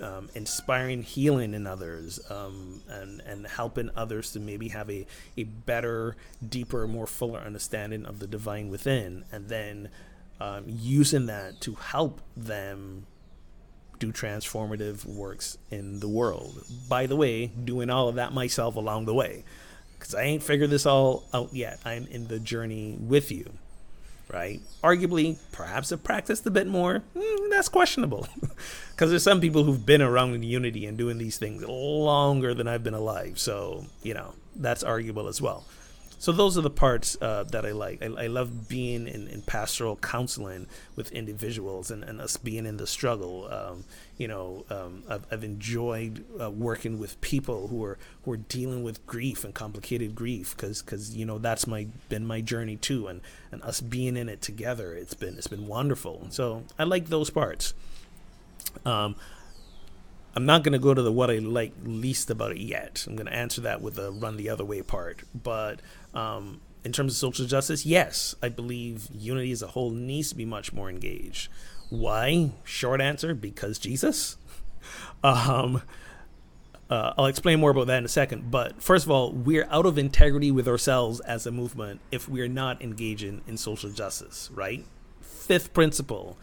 um, 0.00 0.28
inspiring 0.34 1.02
healing 1.02 1.54
in 1.54 1.66
others 1.66 2.18
um, 2.30 2.82
and 2.88 3.20
and 3.22 3.46
helping 3.46 3.90
others 3.96 4.32
to 4.32 4.40
maybe 4.40 4.68
have 4.68 4.90
a, 4.90 5.06
a 5.36 5.44
better, 5.44 6.16
deeper, 6.46 6.86
more 6.86 7.06
fuller 7.06 7.40
understanding 7.40 8.06
of 8.06 8.18
the 8.18 8.26
divine 8.26 8.68
within, 8.68 9.24
and 9.30 9.48
then 9.48 9.90
um, 10.40 10.64
using 10.66 11.26
that 11.26 11.60
to 11.62 11.74
help 11.74 12.20
them 12.36 13.06
do 13.98 14.12
transformative 14.12 15.06
works 15.06 15.56
in 15.70 16.00
the 16.00 16.08
world. 16.08 16.64
By 16.88 17.06
the 17.06 17.16
way, 17.16 17.46
doing 17.46 17.88
all 17.88 18.08
of 18.08 18.16
that 18.16 18.32
myself 18.32 18.76
along 18.76 19.06
the 19.06 19.14
way 19.14 19.44
because 19.98 20.14
I 20.14 20.22
ain't 20.22 20.42
figured 20.42 20.70
this 20.70 20.86
all 20.86 21.24
out 21.32 21.52
yet. 21.52 21.80
I'm 21.84 22.06
in 22.06 22.28
the 22.28 22.38
journey 22.38 22.96
with 23.00 23.30
you, 23.30 23.50
right? 24.32 24.60
Arguably, 24.82 25.38
perhaps 25.52 25.92
I've 25.92 26.04
practiced 26.04 26.46
a 26.46 26.50
bit 26.50 26.66
more. 26.66 27.02
Mm, 27.16 27.50
that's 27.50 27.68
questionable 27.68 28.28
because 28.90 29.10
there's 29.10 29.22
some 29.22 29.40
people 29.40 29.64
who've 29.64 29.86
been 29.86 30.02
around 30.02 30.34
in 30.34 30.42
unity 30.42 30.86
and 30.86 30.96
doing 30.96 31.18
these 31.18 31.38
things 31.38 31.62
longer 31.64 32.54
than 32.54 32.68
I've 32.68 32.84
been 32.84 32.94
alive. 32.94 33.38
So, 33.38 33.86
you 34.02 34.14
know, 34.14 34.34
that's 34.54 34.82
arguable 34.82 35.28
as 35.28 35.40
well 35.40 35.64
so 36.18 36.32
those 36.32 36.56
are 36.56 36.62
the 36.62 36.70
parts 36.70 37.16
uh, 37.20 37.44
that 37.44 37.66
I 37.66 37.72
like. 37.72 38.02
I, 38.02 38.06
I 38.06 38.26
love 38.26 38.68
being 38.68 39.06
in, 39.06 39.28
in, 39.28 39.42
pastoral 39.42 39.96
counseling 39.96 40.66
with 40.94 41.12
individuals 41.12 41.90
and, 41.90 42.02
and, 42.02 42.20
us 42.20 42.36
being 42.36 42.64
in 42.64 42.78
the 42.78 42.86
struggle. 42.86 43.48
Um, 43.52 43.84
you 44.16 44.26
know, 44.26 44.64
um, 44.70 45.02
I've, 45.08 45.26
I've, 45.30 45.44
enjoyed 45.44 46.24
uh, 46.40 46.50
working 46.50 46.98
with 46.98 47.20
people 47.20 47.68
who 47.68 47.84
are 47.84 47.98
who 48.24 48.32
are 48.32 48.38
dealing 48.38 48.82
with 48.82 49.06
grief 49.06 49.44
and 49.44 49.54
complicated 49.54 50.14
grief 50.14 50.56
because 50.56 50.80
because 50.80 51.14
you 51.14 51.26
know 51.26 51.38
that's 51.38 51.66
my 51.66 51.86
been 52.08 52.26
my 52.26 52.40
journey 52.40 52.76
too, 52.76 53.08
and 53.08 53.20
and 53.52 53.62
us 53.62 53.80
being 53.80 54.16
in 54.16 54.28
it 54.28 54.40
together. 54.40 54.94
It's 54.94 55.14
been 55.14 55.36
it's 55.36 55.48
been 55.48 55.66
wonderful. 55.66 56.26
So 56.30 56.64
I 56.78 56.84
like 56.84 57.06
those 57.06 57.28
parts. 57.28 57.74
Um, 58.84 59.16
I'm 60.36 60.44
not 60.44 60.62
going 60.62 60.74
to 60.74 60.78
go 60.78 60.92
to 60.92 61.00
the 61.00 61.10
what 61.10 61.30
I 61.30 61.38
like 61.38 61.72
least 61.82 62.28
about 62.28 62.52
it 62.52 62.58
yet. 62.58 63.06
I'm 63.08 63.16
going 63.16 63.26
to 63.26 63.32
answer 63.32 63.62
that 63.62 63.80
with 63.80 63.94
the 63.94 64.12
run 64.12 64.36
the 64.36 64.50
other 64.50 64.66
way 64.66 64.82
part. 64.82 65.22
But 65.34 65.80
um, 66.12 66.60
in 66.84 66.92
terms 66.92 67.14
of 67.14 67.16
social 67.16 67.46
justice, 67.46 67.86
yes, 67.86 68.34
I 68.42 68.50
believe 68.50 69.08
unity 69.10 69.50
as 69.50 69.62
a 69.62 69.68
whole 69.68 69.90
needs 69.90 70.28
to 70.28 70.34
be 70.34 70.44
much 70.44 70.74
more 70.74 70.90
engaged. 70.90 71.50
Why? 71.88 72.50
Short 72.64 73.00
answer 73.00 73.34
because 73.34 73.78
Jesus. 73.78 74.36
um, 75.24 75.80
uh, 76.90 77.14
I'll 77.16 77.26
explain 77.26 77.58
more 77.58 77.70
about 77.70 77.86
that 77.86 77.98
in 77.98 78.04
a 78.04 78.08
second. 78.08 78.50
But 78.50 78.82
first 78.82 79.06
of 79.06 79.10
all, 79.10 79.32
we're 79.32 79.66
out 79.70 79.86
of 79.86 79.96
integrity 79.96 80.50
with 80.50 80.68
ourselves 80.68 81.18
as 81.20 81.46
a 81.46 81.50
movement 81.50 82.00
if 82.12 82.28
we're 82.28 82.46
not 82.46 82.82
engaging 82.82 83.40
in 83.46 83.56
social 83.56 83.88
justice, 83.88 84.50
right? 84.52 84.84
Fifth 85.22 85.72
principle 85.72 86.36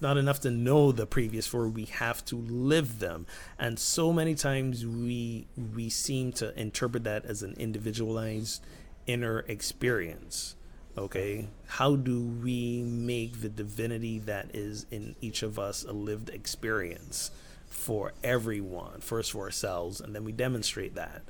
it's 0.00 0.02
not 0.02 0.16
enough 0.16 0.40
to 0.40 0.50
know 0.50 0.92
the 0.92 1.04
previous 1.04 1.46
four 1.46 1.68
we 1.68 1.84
have 1.84 2.24
to 2.24 2.36
live 2.36 3.00
them. 3.00 3.26
And 3.58 3.78
so 3.78 4.14
many 4.14 4.34
times 4.34 4.86
we 4.86 5.46
we 5.76 5.90
seem 5.90 6.32
to 6.40 6.58
interpret 6.58 7.04
that 7.04 7.26
as 7.26 7.42
an 7.42 7.54
individualized 7.58 8.64
inner 9.06 9.40
experience 9.40 10.56
okay? 10.96 11.48
How 11.66 11.96
do 11.96 12.20
we 12.22 12.82
make 12.82 13.42
the 13.42 13.48
divinity 13.50 14.18
that 14.20 14.54
is 14.54 14.86
in 14.90 15.16
each 15.20 15.42
of 15.42 15.58
us 15.58 15.84
a 15.84 15.92
lived 15.92 16.30
experience 16.30 17.30
for 17.68 18.12
everyone 18.24 19.00
first 19.00 19.32
for 19.32 19.44
ourselves 19.44 20.00
and 20.00 20.14
then 20.14 20.24
we 20.24 20.32
demonstrate 20.32 20.94
that. 20.94 21.22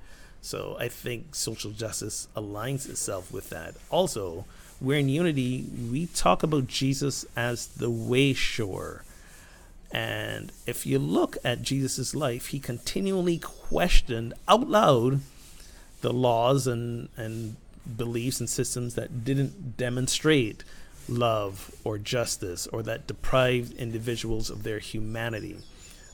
So 0.42 0.76
i 0.78 0.86
think 0.86 1.34
social 1.34 1.72
justice 1.72 2.28
aligns 2.36 2.88
itself 2.88 3.32
with 3.32 3.50
that. 3.50 3.74
Also 3.90 4.44
we're 4.80 4.98
in 4.98 5.08
unity, 5.08 5.66
we 5.90 6.06
talk 6.06 6.42
about 6.42 6.66
Jesus 6.66 7.26
as 7.36 7.66
the 7.66 7.90
way 7.90 8.32
shower. 8.32 9.04
And 9.92 10.52
if 10.66 10.86
you 10.86 10.98
look 10.98 11.36
at 11.44 11.62
Jesus' 11.62 12.14
life, 12.14 12.48
he 12.48 12.60
continually 12.60 13.38
questioned 13.38 14.34
out 14.48 14.68
loud 14.68 15.20
the 16.00 16.12
laws 16.12 16.66
and, 16.66 17.08
and 17.16 17.56
beliefs 17.96 18.40
and 18.40 18.48
systems 18.48 18.94
that 18.94 19.24
didn't 19.24 19.76
demonstrate 19.76 20.64
love 21.08 21.70
or 21.84 21.98
justice 21.98 22.66
or 22.68 22.82
that 22.84 23.06
deprived 23.06 23.72
individuals 23.74 24.48
of 24.48 24.62
their 24.62 24.78
humanity. 24.78 25.56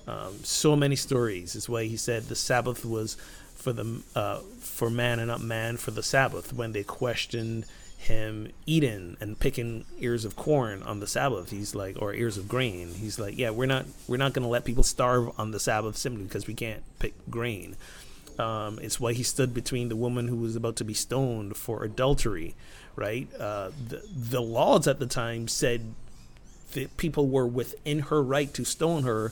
Um, 0.07 0.43
so 0.43 0.75
many 0.77 0.97
stories 0.97 1.55
is 1.55 1.69
why 1.69 1.85
he 1.85 1.97
said 1.97 2.25
the 2.25 2.37
Sabbath 2.37 2.85
was 2.85 3.17
for 3.55 3.73
the 3.73 4.03
uh, 4.15 4.39
for 4.61 4.89
man 4.89 5.19
and 5.19 5.29
not 5.29 5.41
man 5.41 5.77
for 5.77 5.91
the 5.91 6.03
Sabbath 6.03 6.53
when 6.53 6.73
they 6.73 6.85
questioned 6.85 7.67
him 7.99 8.53
eating 8.67 9.17
and 9.21 9.39
picking 9.39 9.85
ears 9.99 10.25
of 10.25 10.37
corn 10.37 10.83
on 10.83 11.01
the 11.01 11.07
Sabbath. 11.07 11.51
He's 11.51 11.75
like, 11.75 11.97
or 12.01 12.15
ears 12.15 12.37
of 12.37 12.49
grain. 12.49 12.95
He's 12.95 13.19
like, 13.19 13.37
yeah, 13.37 13.51
we're 13.51 13.67
not 13.67 13.87
we're 14.07 14.17
not 14.17 14.33
going 14.33 14.43
to 14.43 14.49
let 14.49 14.65
people 14.65 14.83
starve 14.83 15.31
on 15.39 15.51
the 15.51 15.61
Sabbath 15.61 15.97
simply 15.97 16.25
because 16.25 16.47
we 16.47 16.55
can't 16.55 16.83
pick 16.99 17.15
grain. 17.31 17.77
Um, 18.39 18.79
it's 18.83 19.01
why 19.01 19.15
he 19.15 19.23
stood 19.23 19.55
between 19.55 19.89
the 19.89 19.97
woman 19.97 20.29
who 20.29 20.37
was 20.37 20.57
about 20.57 20.77
to 20.77 20.85
be 20.85 20.95
stoned 20.95 21.57
for 21.57 21.85
adultery, 21.85 22.55
right? 22.95 23.29
Uh, 23.39 23.71
the 23.89 24.03
the 24.15 24.43
laws 24.43 24.87
at 24.87 24.99
the 24.99 25.07
time 25.07 25.49
said 25.49 25.95
that 26.73 26.97
people 26.97 27.29
were 27.29 27.47
within 27.47 28.01
her 28.01 28.23
right 28.23 28.53
to 28.55 28.65
stone 28.65 29.05
her 29.05 29.31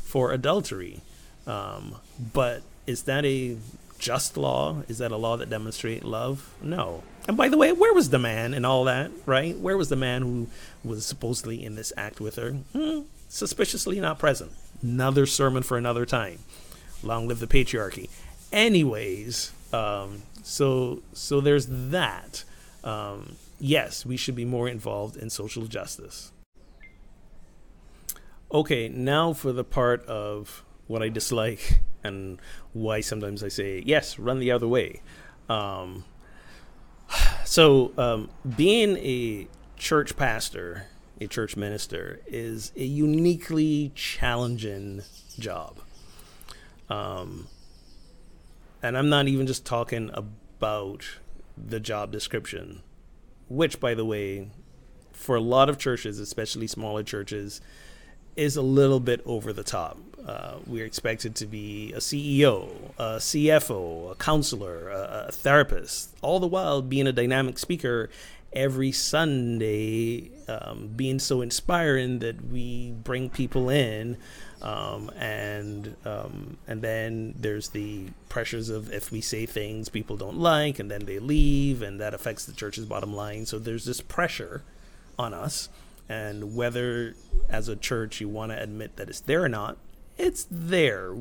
for 0.00 0.32
adultery, 0.32 1.00
um, 1.46 1.96
but 2.32 2.62
is 2.86 3.02
that 3.02 3.24
a 3.24 3.58
just 3.98 4.36
law? 4.36 4.82
Is 4.88 4.98
that 4.98 5.12
a 5.12 5.16
law 5.16 5.36
that 5.36 5.50
demonstrates 5.50 6.04
love? 6.04 6.54
No. 6.62 7.02
And 7.28 7.36
by 7.36 7.48
the 7.48 7.58
way, 7.58 7.72
where 7.72 7.94
was 7.94 8.10
the 8.10 8.18
man 8.18 8.54
and 8.54 8.64
all 8.64 8.84
that, 8.84 9.10
right? 9.26 9.58
Where 9.58 9.76
was 9.76 9.88
the 9.88 9.96
man 9.96 10.22
who 10.22 10.48
was 10.84 11.04
supposedly 11.04 11.64
in 11.64 11.74
this 11.74 11.92
act 11.96 12.20
with 12.20 12.36
her? 12.36 12.52
Hmm, 12.52 13.00
suspiciously 13.28 14.00
not 14.00 14.18
present. 14.18 14.52
Another 14.82 15.26
sermon 15.26 15.62
for 15.62 15.76
another 15.76 16.06
time. 16.06 16.38
Long 17.02 17.26
live 17.26 17.40
the 17.40 17.46
patriarchy. 17.46 18.08
Anyways, 18.52 19.52
um, 19.72 20.22
so 20.42 21.02
so 21.12 21.40
there's 21.40 21.66
that. 21.66 22.44
Um, 22.84 23.36
yes, 23.58 24.06
we 24.06 24.16
should 24.16 24.36
be 24.36 24.44
more 24.44 24.68
involved 24.68 25.16
in 25.16 25.30
social 25.30 25.66
justice. 25.66 26.30
Okay, 28.52 28.88
now 28.88 29.32
for 29.32 29.52
the 29.52 29.64
part 29.64 30.06
of 30.06 30.64
what 30.86 31.02
I 31.02 31.08
dislike 31.08 31.80
and 32.06 32.40
why 32.72 33.00
sometimes 33.00 33.42
I 33.42 33.48
say, 33.48 33.82
yes, 33.84 34.18
run 34.18 34.38
the 34.38 34.50
other 34.50 34.68
way. 34.68 35.02
Um, 35.48 36.04
so, 37.44 37.92
um, 37.98 38.30
being 38.56 38.96
a 38.98 39.48
church 39.76 40.16
pastor, 40.16 40.86
a 41.20 41.26
church 41.26 41.56
minister, 41.56 42.20
is 42.26 42.72
a 42.76 42.84
uniquely 42.84 43.92
challenging 43.94 45.02
job. 45.38 45.78
Um, 46.88 47.48
and 48.82 48.96
I'm 48.96 49.08
not 49.08 49.28
even 49.28 49.46
just 49.46 49.64
talking 49.64 50.10
about 50.14 51.04
the 51.56 51.80
job 51.80 52.12
description, 52.12 52.82
which, 53.48 53.80
by 53.80 53.94
the 53.94 54.04
way, 54.04 54.50
for 55.12 55.36
a 55.36 55.40
lot 55.40 55.68
of 55.68 55.78
churches, 55.78 56.20
especially 56.20 56.66
smaller 56.66 57.02
churches, 57.02 57.60
is 58.36 58.56
a 58.56 58.62
little 58.62 59.00
bit 59.00 59.20
over 59.24 59.52
the 59.52 59.64
top. 59.64 59.98
Uh, 60.26 60.56
we're 60.66 60.84
expected 60.84 61.36
to 61.36 61.46
be 61.46 61.92
a 61.92 61.98
CEO, 61.98 62.68
a 62.98 63.16
CFO, 63.18 64.10
a 64.10 64.14
counselor, 64.16 64.90
a, 64.90 65.26
a, 65.28 65.32
therapist, 65.32 66.16
all 66.20 66.40
the 66.40 66.48
while 66.48 66.82
being 66.82 67.06
a 67.06 67.12
dynamic 67.12 67.58
speaker 67.58 68.10
every 68.52 68.90
Sunday, 68.90 70.30
um, 70.48 70.88
being 70.96 71.20
so 71.20 71.42
inspiring 71.42 72.18
that 72.18 72.50
we 72.50 72.90
bring 73.04 73.30
people 73.30 73.68
in. 73.68 74.16
Um, 74.62 75.10
and 75.16 75.94
um, 76.04 76.56
and 76.66 76.82
then 76.82 77.34
there's 77.38 77.68
the 77.68 78.06
pressures 78.28 78.68
of 78.68 78.92
if 78.92 79.12
we 79.12 79.20
say 79.20 79.46
things 79.46 79.88
people 79.90 80.16
don't 80.16 80.38
like, 80.38 80.80
and 80.80 80.90
then 80.90 81.04
they 81.04 81.20
leave, 81.20 81.82
and 81.82 82.00
that 82.00 82.14
affects 82.14 82.46
the 82.46 82.52
church's 82.52 82.86
bottom 82.86 83.14
line. 83.14 83.46
So 83.46 83.60
there's 83.60 83.84
this 83.84 84.00
pressure 84.00 84.62
on 85.18 85.34
us 85.34 85.68
and 86.08 86.54
whether 86.54 87.14
as 87.48 87.68
a 87.68 87.76
church 87.76 88.20
you 88.20 88.28
want 88.28 88.52
to 88.52 88.62
admit 88.62 88.96
that 88.96 89.08
it's 89.08 89.20
there 89.20 89.42
or 89.42 89.48
not 89.48 89.76
it's 90.18 90.46
there. 90.50 91.14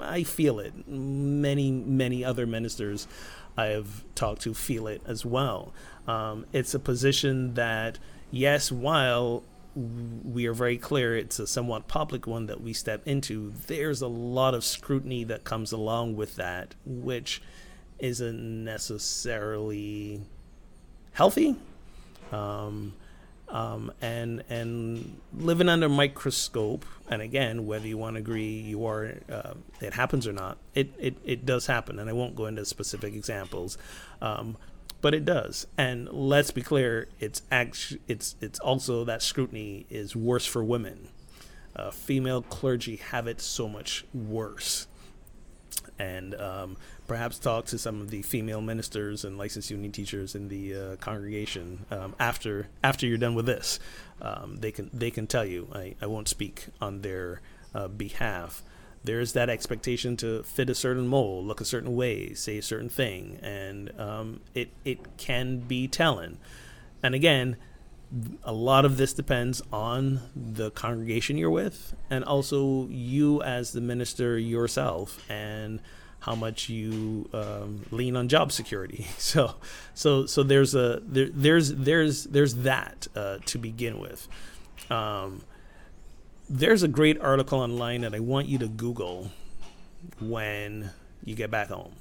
I 0.00 0.22
feel 0.22 0.58
it. 0.58 0.88
Many 0.88 1.70
many 1.70 2.24
other 2.24 2.46
ministers 2.46 3.06
i 3.56 3.66
have 3.66 4.02
talked 4.16 4.42
to 4.42 4.54
feel 4.54 4.86
it 4.88 5.00
as 5.06 5.24
well. 5.24 5.72
Um, 6.08 6.46
it's 6.52 6.74
a 6.74 6.78
position 6.78 7.54
that 7.54 7.98
yes 8.30 8.72
while 8.72 9.44
we 9.76 10.46
are 10.46 10.52
very 10.54 10.78
clear 10.78 11.16
it's 11.16 11.38
a 11.38 11.46
somewhat 11.46 11.88
public 11.88 12.26
one 12.26 12.46
that 12.46 12.60
we 12.60 12.72
step 12.72 13.02
into 13.06 13.52
there's 13.66 14.00
a 14.00 14.06
lot 14.06 14.54
of 14.54 14.64
scrutiny 14.64 15.24
that 15.24 15.42
comes 15.42 15.72
along 15.72 16.14
with 16.14 16.36
that 16.36 16.76
which 16.86 17.42
isn't 17.98 18.64
necessarily 18.64 20.20
healthy. 21.12 21.56
Um, 22.32 22.94
um, 23.54 23.92
and 24.02 24.42
and 24.50 25.18
living 25.32 25.70
under 25.70 25.88
microscope. 25.88 26.84
And 27.08 27.22
again, 27.22 27.66
whether 27.66 27.86
you 27.86 27.96
want 27.96 28.16
to 28.16 28.20
agree 28.20 28.60
you 28.60 28.84
are 28.84 29.14
uh, 29.30 29.54
it 29.80 29.94
happens 29.94 30.26
or 30.26 30.32
not, 30.32 30.58
it, 30.74 30.92
it 30.98 31.16
it 31.24 31.46
does 31.46 31.66
happen. 31.66 31.98
And 31.98 32.10
I 32.10 32.12
won't 32.12 32.34
go 32.36 32.46
into 32.46 32.64
specific 32.66 33.14
examples. 33.14 33.78
Um, 34.20 34.58
but 35.00 35.14
it 35.14 35.24
does. 35.24 35.66
And 35.76 36.08
let's 36.10 36.50
be 36.50 36.62
clear, 36.62 37.08
it's 37.20 37.42
actually 37.50 38.00
it's 38.08 38.34
it's 38.40 38.58
also 38.58 39.04
that 39.04 39.22
scrutiny 39.22 39.86
is 39.88 40.16
worse 40.16 40.46
for 40.46 40.64
women. 40.64 41.08
Uh, 41.76 41.90
female 41.90 42.42
clergy 42.42 42.96
have 42.96 43.26
it 43.26 43.40
so 43.40 43.68
much 43.68 44.04
worse. 44.12 44.86
And 45.98 46.34
um, 46.34 46.76
perhaps 47.06 47.38
talk 47.38 47.66
to 47.66 47.78
some 47.78 48.00
of 48.00 48.10
the 48.10 48.22
female 48.22 48.60
ministers 48.60 49.24
and 49.24 49.38
licensed 49.38 49.70
Unity 49.70 49.90
teachers 49.90 50.34
in 50.34 50.48
the 50.48 50.74
uh, 50.74 50.96
congregation 50.96 51.86
um, 51.90 52.14
after 52.18 52.68
after 52.82 53.06
you're 53.06 53.18
done 53.18 53.34
with 53.34 53.46
this. 53.46 53.78
Um, 54.20 54.56
they 54.56 54.72
can 54.72 54.90
they 54.92 55.10
can 55.10 55.26
tell 55.26 55.44
you. 55.44 55.68
I, 55.72 55.94
I 56.00 56.06
won't 56.06 56.28
speak 56.28 56.66
on 56.80 57.02
their 57.02 57.40
uh, 57.74 57.88
behalf. 57.88 58.62
There's 59.04 59.34
that 59.34 59.50
expectation 59.50 60.16
to 60.18 60.42
fit 60.44 60.70
a 60.70 60.74
certain 60.74 61.06
mold, 61.06 61.44
look 61.46 61.60
a 61.60 61.64
certain 61.66 61.94
way, 61.94 62.32
say 62.32 62.56
a 62.58 62.62
certain 62.62 62.88
thing, 62.88 63.38
and 63.42 63.92
um, 64.00 64.40
it 64.54 64.70
it 64.84 65.16
can 65.18 65.58
be 65.58 65.86
telling. 65.86 66.38
And 67.02 67.14
again, 67.14 67.56
a 68.44 68.52
lot 68.52 68.84
of 68.84 68.96
this 68.96 69.12
depends 69.12 69.62
on 69.72 70.20
the 70.36 70.70
congregation 70.70 71.36
you're 71.36 71.50
with, 71.50 71.94
and 72.10 72.24
also 72.24 72.86
you 72.88 73.42
as 73.42 73.72
the 73.72 73.80
minister 73.80 74.38
yourself, 74.38 75.18
and 75.30 75.80
how 76.20 76.34
much 76.34 76.68
you 76.70 77.28
um, 77.32 77.84
lean 77.90 78.16
on 78.16 78.28
job 78.28 78.50
security. 78.52 79.06
So, 79.18 79.56
so, 79.94 80.26
so 80.26 80.42
there's 80.42 80.74
a 80.74 81.00
there, 81.02 81.28
there's 81.32 81.74
there's 81.74 82.24
there's 82.24 82.54
that 82.56 83.08
uh, 83.16 83.38
to 83.46 83.58
begin 83.58 83.98
with. 83.98 84.28
Um, 84.90 85.42
there's 86.48 86.82
a 86.82 86.88
great 86.88 87.20
article 87.20 87.60
online 87.60 88.02
that 88.02 88.14
I 88.14 88.20
want 88.20 88.48
you 88.48 88.58
to 88.58 88.68
Google 88.68 89.30
when 90.20 90.90
you 91.24 91.34
get 91.34 91.50
back 91.50 91.68
home. 91.68 91.94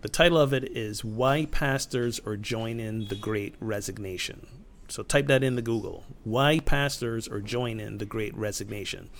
The 0.00 0.08
title 0.08 0.38
of 0.38 0.52
it 0.52 0.76
is 0.76 1.04
"Why 1.04 1.46
Pastors 1.46 2.20
Are 2.26 2.36
Joining 2.36 3.06
the 3.06 3.14
Great 3.14 3.54
Resignation." 3.60 4.63
So 4.94 5.02
type 5.02 5.26
that 5.26 5.42
in 5.42 5.56
the 5.56 5.60
Google. 5.60 6.04
Why 6.22 6.60
pastors 6.60 7.26
are 7.26 7.40
joining 7.40 7.98
the 7.98 8.04
Great 8.04 8.32
Resignation 8.36 9.10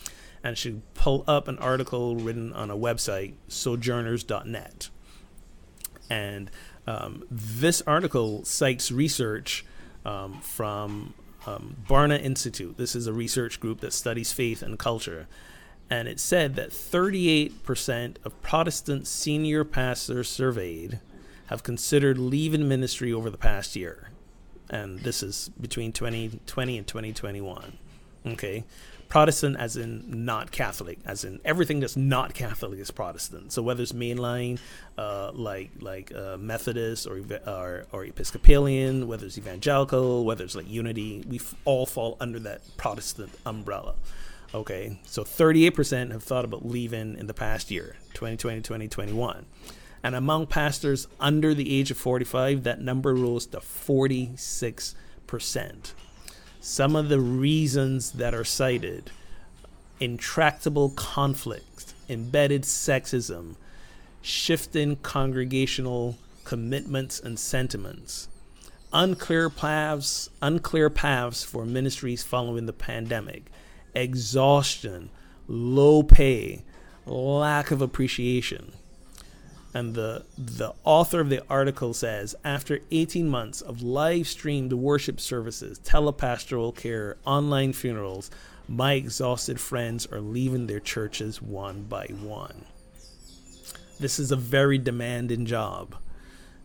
and 0.45 0.57
should 0.57 0.83
pull 0.95 1.25
up 1.27 1.49
an 1.49 1.59
article 1.59 2.15
written 2.15 2.53
on 2.53 2.71
a 2.71 2.77
website, 2.77 3.35
sojourners.net. 3.49 4.89
And 6.09 6.49
um, 6.87 7.25
this 7.29 7.83
article 7.89 8.45
cites 8.45 8.93
research 8.93 9.65
um, 10.05 10.41
from 10.43 11.13
um, 11.45 11.79
Barna 11.89 12.23
Institute. 12.23 12.77
This 12.77 12.95
is 12.95 13.09
a 13.09 13.13
research 13.13 13.59
group 13.59 13.81
that 13.81 13.93
studies 13.93 14.33
faith 14.33 14.63
and 14.63 14.79
culture. 14.79 15.27
And 15.91 16.07
it 16.07 16.21
said 16.21 16.55
that 16.55 16.71
38% 16.71 18.19
of 18.25 18.43
Protestant 18.43 19.09
senior 19.09 19.65
pastors 19.65 20.29
surveyed 20.29 21.01
have 21.47 21.65
considered 21.65 22.17
leaving 22.17 22.69
ministry 22.69 23.13
over 23.13 23.29
the 23.29 23.37
past 23.37 23.75
year. 23.75 24.11
And 24.71 25.01
this 25.01 25.23
is 25.23 25.51
between 25.61 25.93
2020 25.93 26.79
and 26.79 26.87
2021. 26.87 27.79
Okay. 28.27 28.65
Protestant 29.09 29.57
as 29.59 29.77
in 29.77 30.25
not 30.25 30.51
Catholic, 30.51 30.99
as 31.05 31.25
in 31.25 31.41
everything 31.45 31.79
that's 31.79 31.97
not 31.97 32.35
Catholic 32.35 32.81
is 32.81 32.91
Protestant. 32.91 33.53
So 33.53 33.63
whether 33.63 33.83
it's 33.83 33.93
mainline, 33.93 34.59
uh, 34.99 35.31
like 35.33 35.71
like 35.79 36.13
uh, 36.13 36.37
Methodist 36.37 37.07
or, 37.07 37.21
or, 37.47 37.87
or 37.93 38.05
Episcopalian, 38.05 39.07
whether 39.07 39.27
it's 39.27 39.39
evangelical, 39.39 40.25
whether 40.25 40.43
it's 40.43 40.57
like 40.57 40.69
Unity, 40.69 41.25
we 41.29 41.37
f- 41.37 41.55
all 41.65 41.87
fall 41.87 42.17
under 42.19 42.41
that 42.41 42.63
Protestant 42.77 43.31
umbrella. 43.47 43.95
Okay, 44.55 44.99
so 45.05 45.25
38% 45.25 46.13
have 46.13 46.23
thought 46.23 46.45
about 46.45 46.65
leaving 46.65 47.19
in 47.19 47.27
the 47.27 47.35
past 47.35 47.71
year, 47.73 47.97
2020, 48.15 48.63
2021. 48.63 49.47
And 50.05 50.15
among 50.15 50.47
pastors 50.47 51.09
under 51.19 51.53
the 51.53 51.77
age 51.77 51.91
of 51.91 51.97
45, 51.97 52.63
that 52.63 52.81
number 52.81 53.15
rose 53.15 53.47
to 53.47 53.59
46% 53.59 54.95
some 56.65 56.97
of 56.97 57.11
the 57.11 57.21
reasons 57.21 58.13
that 58.13 58.33
are 58.33 58.43
cited 58.43 59.11
intractable 60.01 60.89
conflict, 60.91 61.93
embedded 62.09 62.63
sexism, 62.63 63.55
shifting 64.23 64.97
congregational 64.97 66.17
commitments 66.45 67.21
and 67.21 67.39
sentiments, 67.39 68.29
unclear 68.95 69.51
paths, 69.51 70.31
unclear 70.41 70.89
paths 70.89 71.45
for 71.45 71.67
ministries 71.67 72.23
following 72.23 72.65
the 72.65 72.73
pandemic, 72.73 73.51
exhaustion, 73.95 75.11
low 75.47 76.03
pay, 76.03 76.63
lack 77.05 77.71
of 77.71 77.83
appreciation. 77.83 78.73
And 79.75 79.95
the, 79.95 80.25
the 80.39 80.73
author 80.85 81.21
of 81.21 81.31
the 81.31 81.43
article 81.51 81.93
says 81.93 82.37
after 82.45 82.79
18 82.93 83.29
months 83.29 83.61
of 83.61 83.83
live 83.83 84.29
streamed 84.29 84.73
worship 84.73 85.21
services, 85.21 85.81
telepastoral 85.81 86.75
care, 86.75 87.17
online 87.27 87.73
funerals, 87.73 88.31
my 88.69 88.95
exhausted 88.95 89.61
friends 89.61 90.07
are 90.07 90.21
leaving 90.21 90.69
their 90.69 90.81
churches 90.81 91.43
one 91.43 91.83
by 91.83 92.07
one. 92.07 92.65
This 93.99 94.19
is 94.21 94.31
a 94.31 94.37
very 94.37 94.79
demanding 94.79 95.45
job. 95.45 95.97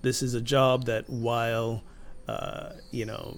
This 0.02 0.22
is 0.22 0.34
a 0.34 0.42
job 0.42 0.86
that, 0.86 1.10
while, 1.10 1.84
uh, 2.28 2.74
you 2.92 3.06
know, 3.06 3.38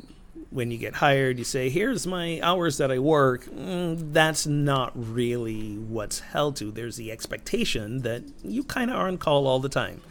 when 0.52 0.70
you 0.70 0.78
get 0.78 0.96
hired, 0.96 1.40
you 1.40 1.46
say, 1.46 1.70
here's 1.70 2.06
my 2.06 2.40
hours 2.44 2.78
that 2.78 2.92
I 2.92 3.00
work. 3.00 3.46
Mm, 3.46 4.14
that's 4.14 4.46
not 4.46 4.92
really 4.96 5.78
what's 5.78 6.20
held 6.20 6.58
to. 6.58 6.72
There's 6.72 6.98
the 6.98 7.12
expectation 7.12 8.02
that 8.02 8.24
you 8.44 8.64
kind 8.64 8.92
of 8.92 8.98
are 8.98 9.08
on 9.08 9.18
call 9.18 9.48
all 9.48 9.60
the 9.60 9.70
time. 9.70 10.02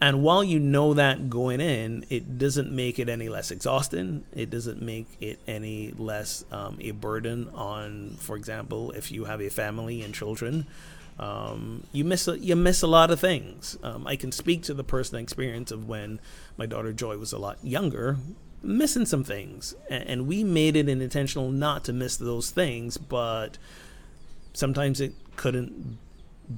And 0.00 0.22
while 0.22 0.44
you 0.44 0.60
know 0.60 0.94
that 0.94 1.30
going 1.30 1.60
in, 1.60 2.04
it 2.08 2.38
doesn't 2.38 2.70
make 2.70 2.98
it 2.98 3.08
any 3.08 3.28
less 3.28 3.50
exhausting. 3.50 4.24
It 4.32 4.50
doesn't 4.50 4.82
make 4.82 5.06
it 5.20 5.38
any 5.46 5.92
less 5.96 6.44
um, 6.52 6.78
a 6.80 6.92
burden 6.92 7.48
on, 7.54 8.16
for 8.18 8.36
example, 8.36 8.92
if 8.92 9.10
you 9.10 9.24
have 9.24 9.40
a 9.40 9.48
family 9.48 10.02
and 10.02 10.14
children. 10.14 10.66
Um, 11.18 11.84
you 11.92 12.04
miss 12.04 12.28
a, 12.28 12.38
you 12.38 12.54
miss 12.54 12.82
a 12.82 12.86
lot 12.86 13.10
of 13.10 13.18
things. 13.18 13.76
Um, 13.82 14.06
I 14.06 14.14
can 14.14 14.30
speak 14.30 14.62
to 14.64 14.74
the 14.74 14.84
personal 14.84 15.20
experience 15.20 15.72
of 15.72 15.88
when 15.88 16.20
my 16.56 16.66
daughter 16.66 16.92
Joy 16.92 17.16
was 17.18 17.32
a 17.32 17.38
lot 17.38 17.58
younger 17.64 18.18
missing 18.62 19.06
some 19.06 19.24
things, 19.24 19.74
and 19.88 20.26
we 20.26 20.44
made 20.44 20.76
it 20.76 20.88
an 20.88 21.00
intentional 21.00 21.50
not 21.50 21.84
to 21.84 21.92
miss 21.92 22.16
those 22.16 22.50
things, 22.50 22.96
but 22.98 23.58
sometimes 24.52 25.00
it 25.00 25.14
couldn't 25.36 25.98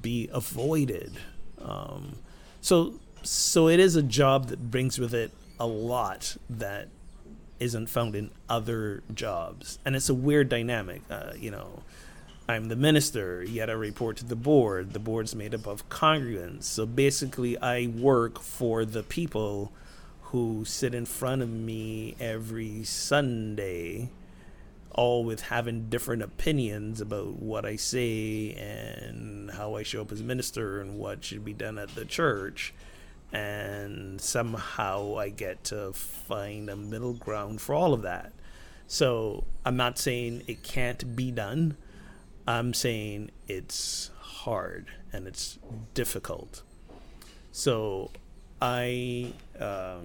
be 0.00 0.28
avoided. 0.32 1.12
Um, 1.60 2.16
so, 2.60 2.94
so 3.22 3.68
it 3.68 3.80
is 3.80 3.96
a 3.96 4.02
job 4.02 4.48
that 4.48 4.70
brings 4.70 4.98
with 4.98 5.14
it 5.14 5.30
a 5.58 5.66
lot 5.66 6.36
that 6.48 6.88
isn't 7.58 7.88
found 7.88 8.16
in 8.16 8.30
other 8.48 9.02
jobs, 9.12 9.78
and 9.84 9.94
it's 9.94 10.08
a 10.08 10.14
weird 10.14 10.48
dynamic. 10.48 11.02
Uh, 11.10 11.32
you 11.36 11.50
know, 11.50 11.82
I'm 12.48 12.68
the 12.68 12.76
minister, 12.76 13.44
yet 13.44 13.68
I 13.68 13.74
report 13.74 14.16
to 14.18 14.24
the 14.24 14.36
board. 14.36 14.94
The 14.94 14.98
board's 14.98 15.34
made 15.34 15.54
up 15.54 15.66
of 15.66 15.88
congregants, 15.90 16.64
so 16.64 16.86
basically, 16.86 17.58
I 17.58 17.88
work 17.88 18.40
for 18.40 18.86
the 18.86 19.02
people 19.02 19.72
who 20.32 20.64
sit 20.64 20.94
in 20.94 21.04
front 21.04 21.42
of 21.42 21.50
me 21.50 22.14
every 22.20 22.84
Sunday, 22.84 24.10
all 24.92 25.24
with 25.24 25.42
having 25.42 25.88
different 25.88 26.22
opinions 26.22 27.00
about 27.00 27.34
what 27.40 27.64
I 27.64 27.74
say 27.74 28.52
and 28.54 29.50
how 29.50 29.74
I 29.74 29.82
show 29.82 30.02
up 30.02 30.12
as 30.12 30.22
minister 30.22 30.80
and 30.80 30.98
what 30.98 31.24
should 31.24 31.44
be 31.44 31.52
done 31.52 31.78
at 31.78 31.96
the 31.96 32.04
church. 32.04 32.72
And 33.32 34.20
somehow 34.20 35.18
I 35.18 35.30
get 35.30 35.64
to 35.64 35.92
find 35.92 36.70
a 36.70 36.76
middle 36.76 37.14
ground 37.14 37.60
for 37.60 37.74
all 37.74 37.92
of 37.92 38.02
that. 38.02 38.32
So 38.86 39.44
I'm 39.64 39.76
not 39.76 39.98
saying 39.98 40.42
it 40.46 40.62
can't 40.62 41.16
be 41.16 41.32
done. 41.32 41.76
I'm 42.46 42.72
saying 42.72 43.30
it's 43.48 44.10
hard 44.20 44.86
and 45.12 45.26
it's 45.26 45.58
difficult. 45.94 46.62
So 47.52 48.10
I 48.62 49.32
uh, 49.58 50.00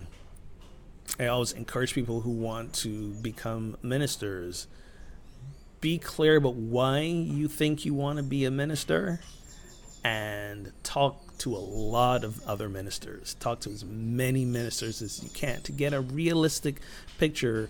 I 1.19 1.27
always 1.27 1.53
encourage 1.53 1.93
people 1.93 2.21
who 2.21 2.31
want 2.31 2.73
to 2.75 3.13
become 3.13 3.77
ministers 3.81 4.67
be 5.79 5.97
clear 5.97 6.37
about 6.37 6.55
why 6.55 7.01
you 7.01 7.47
think 7.47 7.85
you 7.85 7.93
want 7.93 8.17
to 8.17 8.23
be 8.23 8.43
a 8.43 8.51
minister 8.51 9.19
and 10.03 10.71
talk 10.83 11.37
to 11.37 11.55
a 11.55 11.59
lot 11.59 12.23
of 12.23 12.43
other 12.47 12.67
ministers. 12.67 13.35
Talk 13.35 13.59
to 13.61 13.69
as 13.69 13.85
many 13.85 14.45
ministers 14.45 15.01
as 15.01 15.23
you 15.23 15.29
can 15.29 15.61
to 15.61 15.71
get 15.71 15.93
a 15.93 16.01
realistic 16.01 16.81
picture 17.17 17.69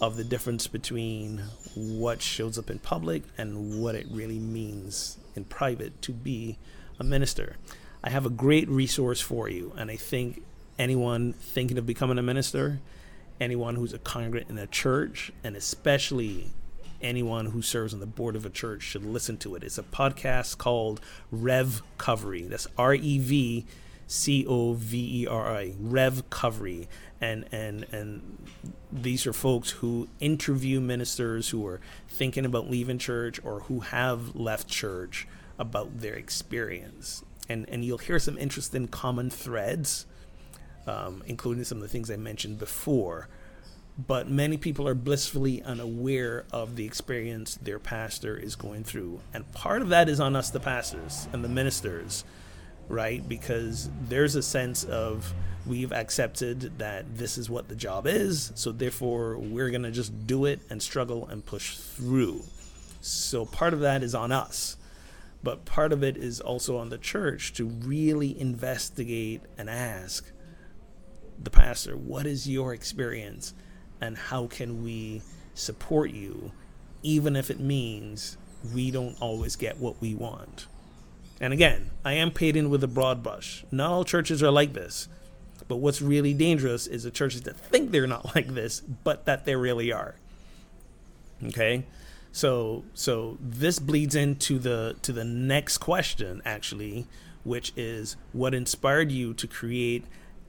of 0.00 0.16
the 0.16 0.24
difference 0.24 0.66
between 0.66 1.42
what 1.74 2.20
shows 2.20 2.58
up 2.58 2.70
in 2.70 2.78
public 2.78 3.22
and 3.38 3.82
what 3.82 3.94
it 3.94 4.06
really 4.10 4.38
means 4.38 5.18
in 5.34 5.44
private 5.44 6.02
to 6.02 6.12
be 6.12 6.58
a 6.98 7.04
minister. 7.04 7.56
I 8.02 8.10
have 8.10 8.26
a 8.26 8.30
great 8.30 8.68
resource 8.68 9.20
for 9.20 9.48
you, 9.48 9.72
and 9.76 9.90
I 9.90 9.96
think 9.96 10.42
anyone 10.78 11.32
thinking 11.32 11.78
of 11.78 11.86
becoming 11.86 12.18
a 12.18 12.22
minister, 12.22 12.80
anyone 13.40 13.76
who's 13.76 13.92
a 13.92 13.98
congregant 13.98 14.50
in 14.50 14.58
a 14.58 14.66
church, 14.66 15.32
and 15.42 15.56
especially 15.56 16.50
anyone 17.00 17.46
who 17.46 17.62
serves 17.62 17.92
on 17.92 18.00
the 18.00 18.06
board 18.06 18.34
of 18.34 18.46
a 18.46 18.50
church 18.50 18.82
should 18.82 19.04
listen 19.04 19.36
to 19.38 19.54
it. 19.54 19.62
It's 19.62 19.78
a 19.78 19.82
podcast 19.82 20.58
called 20.58 21.00
Rev 21.30 21.82
Covery. 21.98 22.48
That's 22.48 22.66
R 22.78 22.94
E 22.94 23.18
V 23.18 23.66
C 24.06 24.46
O 24.46 24.74
V 24.74 25.22
E 25.22 25.26
R 25.26 25.54
I, 25.54 25.70
Revcovery, 25.82 26.86
and 27.20 27.44
and 27.52 27.84
and 27.92 28.38
these 28.92 29.26
are 29.26 29.32
folks 29.32 29.70
who 29.70 30.08
interview 30.20 30.80
ministers 30.80 31.50
who 31.50 31.66
are 31.66 31.80
thinking 32.08 32.44
about 32.44 32.70
leaving 32.70 32.98
church 32.98 33.40
or 33.44 33.60
who 33.60 33.80
have 33.80 34.34
left 34.36 34.68
church 34.68 35.26
about 35.58 36.00
their 36.00 36.14
experience, 36.14 37.24
and 37.48 37.68
and 37.68 37.84
you'll 37.84 37.98
hear 37.98 38.18
some 38.18 38.36
interesting 38.38 38.88
common 38.88 39.30
threads, 39.30 40.06
um, 40.86 41.22
including 41.26 41.64
some 41.64 41.78
of 41.78 41.82
the 41.82 41.88
things 41.88 42.10
I 42.10 42.16
mentioned 42.16 42.58
before. 42.58 43.28
But 43.96 44.28
many 44.28 44.56
people 44.56 44.88
are 44.88 44.94
blissfully 44.94 45.62
unaware 45.62 46.46
of 46.50 46.74
the 46.74 46.84
experience 46.84 47.56
their 47.62 47.78
pastor 47.78 48.36
is 48.36 48.56
going 48.56 48.82
through, 48.82 49.20
and 49.32 49.50
part 49.52 49.82
of 49.82 49.88
that 49.90 50.08
is 50.08 50.18
on 50.18 50.34
us, 50.34 50.50
the 50.50 50.58
pastors 50.58 51.28
and 51.32 51.44
the 51.44 51.48
ministers 51.48 52.24
right? 52.88 53.26
Because 53.28 53.90
there's 54.08 54.34
a 54.36 54.42
sense 54.42 54.84
of 54.84 55.32
we've 55.66 55.92
accepted 55.92 56.78
that 56.78 57.16
this 57.16 57.38
is 57.38 57.48
what 57.48 57.68
the 57.68 57.76
job 57.76 58.06
is, 58.06 58.52
so 58.54 58.72
therefore 58.72 59.38
we're 59.38 59.70
going 59.70 59.82
to 59.82 59.90
just 59.90 60.26
do 60.26 60.44
it 60.44 60.60
and 60.70 60.82
struggle 60.82 61.26
and 61.26 61.44
push 61.44 61.76
through. 61.76 62.42
So 63.00 63.44
part 63.44 63.74
of 63.74 63.80
that 63.80 64.02
is 64.02 64.14
on 64.14 64.32
us. 64.32 64.76
But 65.42 65.66
part 65.66 65.92
of 65.92 66.02
it 66.02 66.16
is 66.16 66.40
also 66.40 66.78
on 66.78 66.88
the 66.88 66.96
church 66.96 67.52
to 67.54 67.66
really 67.66 68.38
investigate 68.38 69.42
and 69.58 69.68
ask 69.68 70.30
the 71.42 71.50
pastor, 71.50 71.96
what 71.96 72.26
is 72.26 72.48
your 72.48 72.72
experience 72.74 73.54
and 74.00 74.16
how 74.16 74.46
can 74.46 74.82
we 74.82 75.22
support 75.54 76.10
you, 76.10 76.52
even 77.02 77.36
if 77.36 77.50
it 77.50 77.60
means 77.60 78.36
we 78.74 78.90
don't 78.90 79.20
always 79.20 79.56
get 79.56 79.78
what 79.78 80.00
we 80.00 80.14
want? 80.14 80.66
And 81.40 81.52
again, 81.52 81.90
I 82.04 82.14
am 82.14 82.30
painting 82.30 82.70
with 82.70 82.84
a 82.84 82.88
broad 82.88 83.22
brush. 83.22 83.64
Not 83.70 83.90
all 83.90 84.04
churches 84.04 84.42
are 84.42 84.50
like 84.50 84.72
this. 84.72 85.08
But 85.66 85.76
what's 85.76 86.02
really 86.02 86.34
dangerous 86.34 86.86
is 86.86 87.04
the 87.04 87.10
churches 87.10 87.42
that 87.42 87.56
think 87.56 87.90
they're 87.90 88.06
not 88.06 88.34
like 88.34 88.48
this, 88.48 88.80
but 88.80 89.24
that 89.26 89.44
they 89.44 89.56
really 89.56 89.92
are. 89.92 90.16
Okay? 91.44 91.84
So 92.32 92.84
so 92.94 93.38
this 93.40 93.78
bleeds 93.78 94.14
into 94.14 94.58
the 94.58 94.96
to 95.02 95.12
the 95.12 95.24
next 95.24 95.78
question 95.78 96.42
actually, 96.44 97.06
which 97.44 97.72
is 97.76 98.16
what 98.32 98.54
inspired 98.54 99.12
you 99.12 99.34
to 99.34 99.46
create 99.46 100.04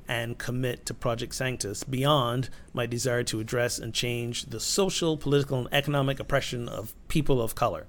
and 0.08 0.38
commit 0.38 0.86
to 0.86 0.94
Project 0.94 1.34
Sanctus 1.34 1.84
beyond 1.84 2.50
my 2.74 2.86
desire 2.86 3.24
to 3.24 3.40
address 3.40 3.80
and 3.80 3.94
change 3.94 4.46
the 4.46 4.60
social, 4.60 5.18
political, 5.18 5.60
and 5.60 5.70
economic 5.72 6.20
oppression 6.20 6.70
of 6.70 6.94
people 7.08 7.42
of 7.42 7.56
color. 7.56 7.88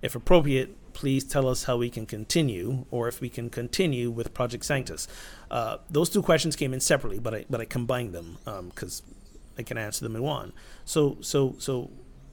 If 0.00 0.14
appropriate, 0.14 0.76
please 0.92 1.24
tell 1.24 1.48
us 1.48 1.64
how 1.64 1.76
we 1.76 1.90
can 1.90 2.06
continue, 2.06 2.86
or 2.90 3.08
if 3.08 3.20
we 3.20 3.28
can 3.28 3.50
continue 3.50 4.10
with 4.10 4.32
Project 4.32 4.64
Sanctus. 4.64 5.08
Uh, 5.50 5.78
those 5.90 6.08
two 6.08 6.22
questions 6.22 6.56
came 6.56 6.72
in 6.72 6.80
separately, 6.80 7.18
but 7.18 7.34
I 7.34 7.44
but 7.50 7.60
I 7.60 7.64
combined 7.64 8.12
them 8.12 8.38
because 8.44 9.02
um, 9.06 9.14
I 9.58 9.62
can 9.62 9.76
answer 9.76 10.04
them 10.04 10.16
in 10.16 10.22
one. 10.22 10.52
So 10.84 11.18
so 11.20 11.56
so, 11.58 11.90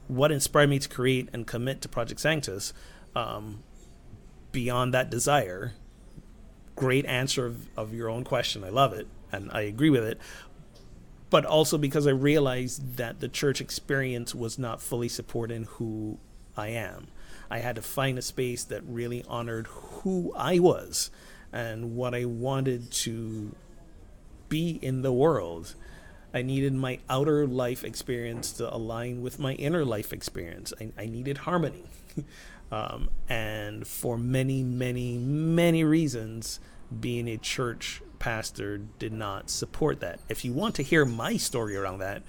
what 0.08 0.32
inspired 0.32 0.70
me 0.70 0.80
to 0.80 0.90
create 0.90 1.30
and 1.34 1.46
commit 1.46 1.82
to 1.82 1.90
Project 1.90 2.20
Sanctus? 2.20 2.74
Um, 3.16 3.64
beyond 4.52 4.94
that 4.94 5.10
desire, 5.10 5.74
great 6.82 7.06
answer 7.06 7.46
of, 7.46 7.68
of 7.78 7.94
your 7.94 8.10
own 8.10 8.24
question. 8.24 8.64
I 8.64 8.70
love 8.70 8.92
it, 8.92 9.06
and 9.32 9.52
I 9.54 9.62
agree 9.62 9.92
with 9.92 10.04
it. 10.04 10.20
But 11.30 11.46
also 11.46 11.78
because 11.78 12.08
I 12.08 12.10
realized 12.10 12.98
that 12.98 13.20
the 13.20 13.28
church 13.28 13.62
experience 13.62 14.34
was 14.34 14.58
not 14.58 14.82
fully 14.82 15.08
supporting 15.08 15.66
who 15.66 16.18
I 16.58 16.70
am. 16.70 17.10
I 17.52 17.60
had 17.60 17.76
to 17.76 17.84
find 17.84 18.18
a 18.18 18.24
space 18.24 18.64
that 18.64 18.82
really 18.84 19.24
honored 19.28 19.68
who 19.68 20.34
I 20.36 20.58
was 20.58 21.12
and 21.54 21.96
what 21.96 22.16
I 22.16 22.26
wanted 22.26 22.90
to 22.92 23.56
be 24.50 24.80
in 24.82 25.04
the 25.04 25.14
world. 25.14 25.76
I 26.34 26.42
needed 26.42 26.74
my 26.74 26.98
outer 27.08 27.46
life 27.46 27.84
experience 27.84 28.54
to 28.54 28.74
align 28.74 29.22
with 29.22 29.38
my 29.38 29.54
inner 29.54 29.86
life 29.86 30.12
experience. 30.12 30.74
I, 30.82 30.90
I 30.98 31.06
needed 31.06 31.40
harmony. 31.40 31.84
um, 32.72 33.12
and 33.30 33.86
for 33.86 34.18
many, 34.18 34.64
many, 34.64 35.20
many 35.20 35.84
reasons, 35.84 36.60
being 37.00 37.28
a 37.28 37.38
church 37.38 38.02
pastor 38.20 38.78
did 38.78 39.14
not 39.14 39.50
support 39.50 40.00
that. 40.02 40.20
If 40.30 40.46
you 40.46 40.54
want 40.54 40.76
to 40.76 40.84
hear 40.84 41.06
my 41.06 41.38
story 41.38 41.76
around 41.76 42.00
that, 42.00 42.24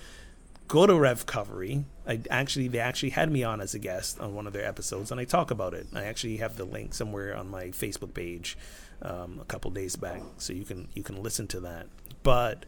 go 0.69 0.87
to 0.87 0.93
Revcovery. 0.95 1.85
I 2.07 2.21
actually 2.31 2.69
they 2.69 2.79
actually 2.79 3.11
had 3.11 3.31
me 3.31 3.45
on 3.45 3.61
as 3.61 3.75
a 3.75 3.79
guest 3.79 4.19
on 4.19 4.35
one 4.35 4.47
of 4.47 4.53
their 4.53 4.67
episodes, 4.67 5.11
and 5.11 5.21
I 5.21 5.25
talk 5.25 5.51
about 5.51 5.75
it. 5.75 5.87
I 5.95 6.05
actually 6.05 6.39
have 6.39 6.57
the 6.57 6.65
link 6.65 6.95
somewhere 6.95 7.37
on 7.37 7.51
my 7.51 7.67
Facebook 7.67 8.15
page 8.15 8.57
um, 9.03 9.39
a 9.41 9.45
couple 9.45 9.71
days 9.71 9.97
back, 9.97 10.23
so 10.39 10.53
you 10.53 10.65
can 10.65 10.89
you 10.95 11.03
can 11.03 11.23
listen 11.23 11.47
to 11.49 11.61
that. 11.61 11.89
But 12.23 12.65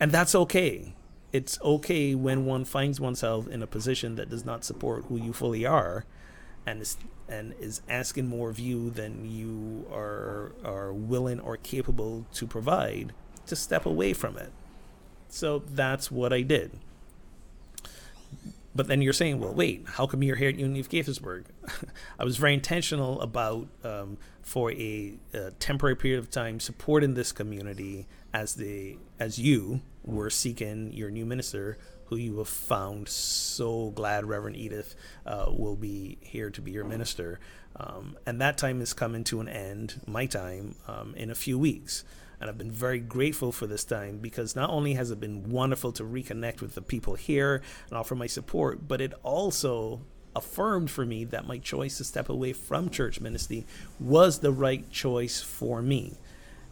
and 0.00 0.10
that's 0.10 0.34
okay. 0.34 0.94
It's 1.32 1.60
okay 1.62 2.16
when 2.16 2.44
one 2.44 2.64
finds 2.64 2.98
oneself 2.98 3.46
in 3.46 3.62
a 3.62 3.66
position 3.68 4.16
that 4.16 4.28
does 4.28 4.44
not 4.44 4.64
support 4.64 5.04
who 5.04 5.16
you 5.16 5.32
fully 5.32 5.64
are, 5.64 6.04
and 6.66 6.82
is 6.82 6.96
and 7.30 7.54
is 7.60 7.80
asking 7.88 8.26
more 8.26 8.50
of 8.50 8.58
you 8.58 8.90
than 8.90 9.30
you 9.30 9.86
are 9.92 10.52
are 10.64 10.92
willing 10.92 11.40
or 11.40 11.56
capable 11.56 12.26
to 12.34 12.46
provide. 12.46 13.12
To 13.46 13.56
step 13.56 13.84
away 13.84 14.12
from 14.12 14.36
it 14.36 14.52
so 15.32 15.62
that's 15.70 16.10
what 16.10 16.32
I 16.32 16.42
did. 16.42 16.72
But 18.74 18.86
then 18.86 19.02
you're 19.02 19.12
saying, 19.12 19.40
well, 19.40 19.52
wait, 19.52 19.84
how 19.94 20.06
come 20.06 20.22
you're 20.22 20.36
here 20.36 20.48
at 20.48 20.56
Unity 20.56 20.80
of 20.80 20.88
Gaithersburg? 20.88 21.46
I 22.18 22.24
was 22.24 22.36
very 22.36 22.54
intentional 22.54 23.20
about, 23.20 23.66
um, 23.82 24.16
for 24.42 24.70
a, 24.72 25.14
a, 25.34 25.50
temporary 25.52 25.96
period 25.96 26.20
of 26.20 26.30
time, 26.30 26.60
supporting 26.60 27.14
this 27.14 27.32
community 27.32 28.06
as 28.32 28.54
the 28.54 28.96
as 29.18 29.38
you 29.38 29.80
were 30.04 30.30
seeking 30.30 30.92
your 30.92 31.10
new 31.10 31.26
minister, 31.26 31.78
who 32.10 32.16
you 32.16 32.38
have 32.38 32.48
found. 32.48 33.08
So 33.08 33.90
glad 33.90 34.26
Reverend 34.26 34.56
Edith 34.56 34.94
uh, 35.24 35.46
will 35.48 35.76
be 35.76 36.18
here 36.20 36.50
to 36.50 36.60
be 36.60 36.72
your 36.72 36.84
minister, 36.84 37.40
um, 37.76 38.18
and 38.26 38.40
that 38.40 38.58
time 38.58 38.82
is 38.82 38.92
coming 38.92 39.24
to 39.24 39.40
an 39.40 39.48
end. 39.48 40.00
My 40.06 40.26
time 40.26 40.74
um, 40.86 41.14
in 41.16 41.30
a 41.30 41.34
few 41.34 41.58
weeks. 41.58 42.04
And 42.40 42.48
I've 42.48 42.56
been 42.56 42.70
very 42.70 43.00
grateful 43.00 43.52
for 43.52 43.66
this 43.66 43.84
time 43.84 44.16
because 44.16 44.56
not 44.56 44.70
only 44.70 44.94
has 44.94 45.10
it 45.10 45.20
been 45.20 45.50
wonderful 45.50 45.92
to 45.92 46.04
reconnect 46.04 46.62
with 46.62 46.74
the 46.74 46.80
people 46.80 47.14
here 47.14 47.60
and 47.90 47.98
offer 47.98 48.14
my 48.14 48.26
support, 48.26 48.88
but 48.88 49.02
it 49.02 49.12
also 49.22 50.00
affirmed 50.34 50.90
for 50.90 51.04
me 51.04 51.24
that 51.24 51.46
my 51.46 51.58
choice 51.58 51.98
to 51.98 52.04
step 52.04 52.30
away 52.30 52.54
from 52.54 52.88
church 52.88 53.20
ministry 53.20 53.66
was 53.98 54.38
the 54.38 54.52
right 54.52 54.90
choice 54.90 55.42
for 55.42 55.82
me. 55.82 56.14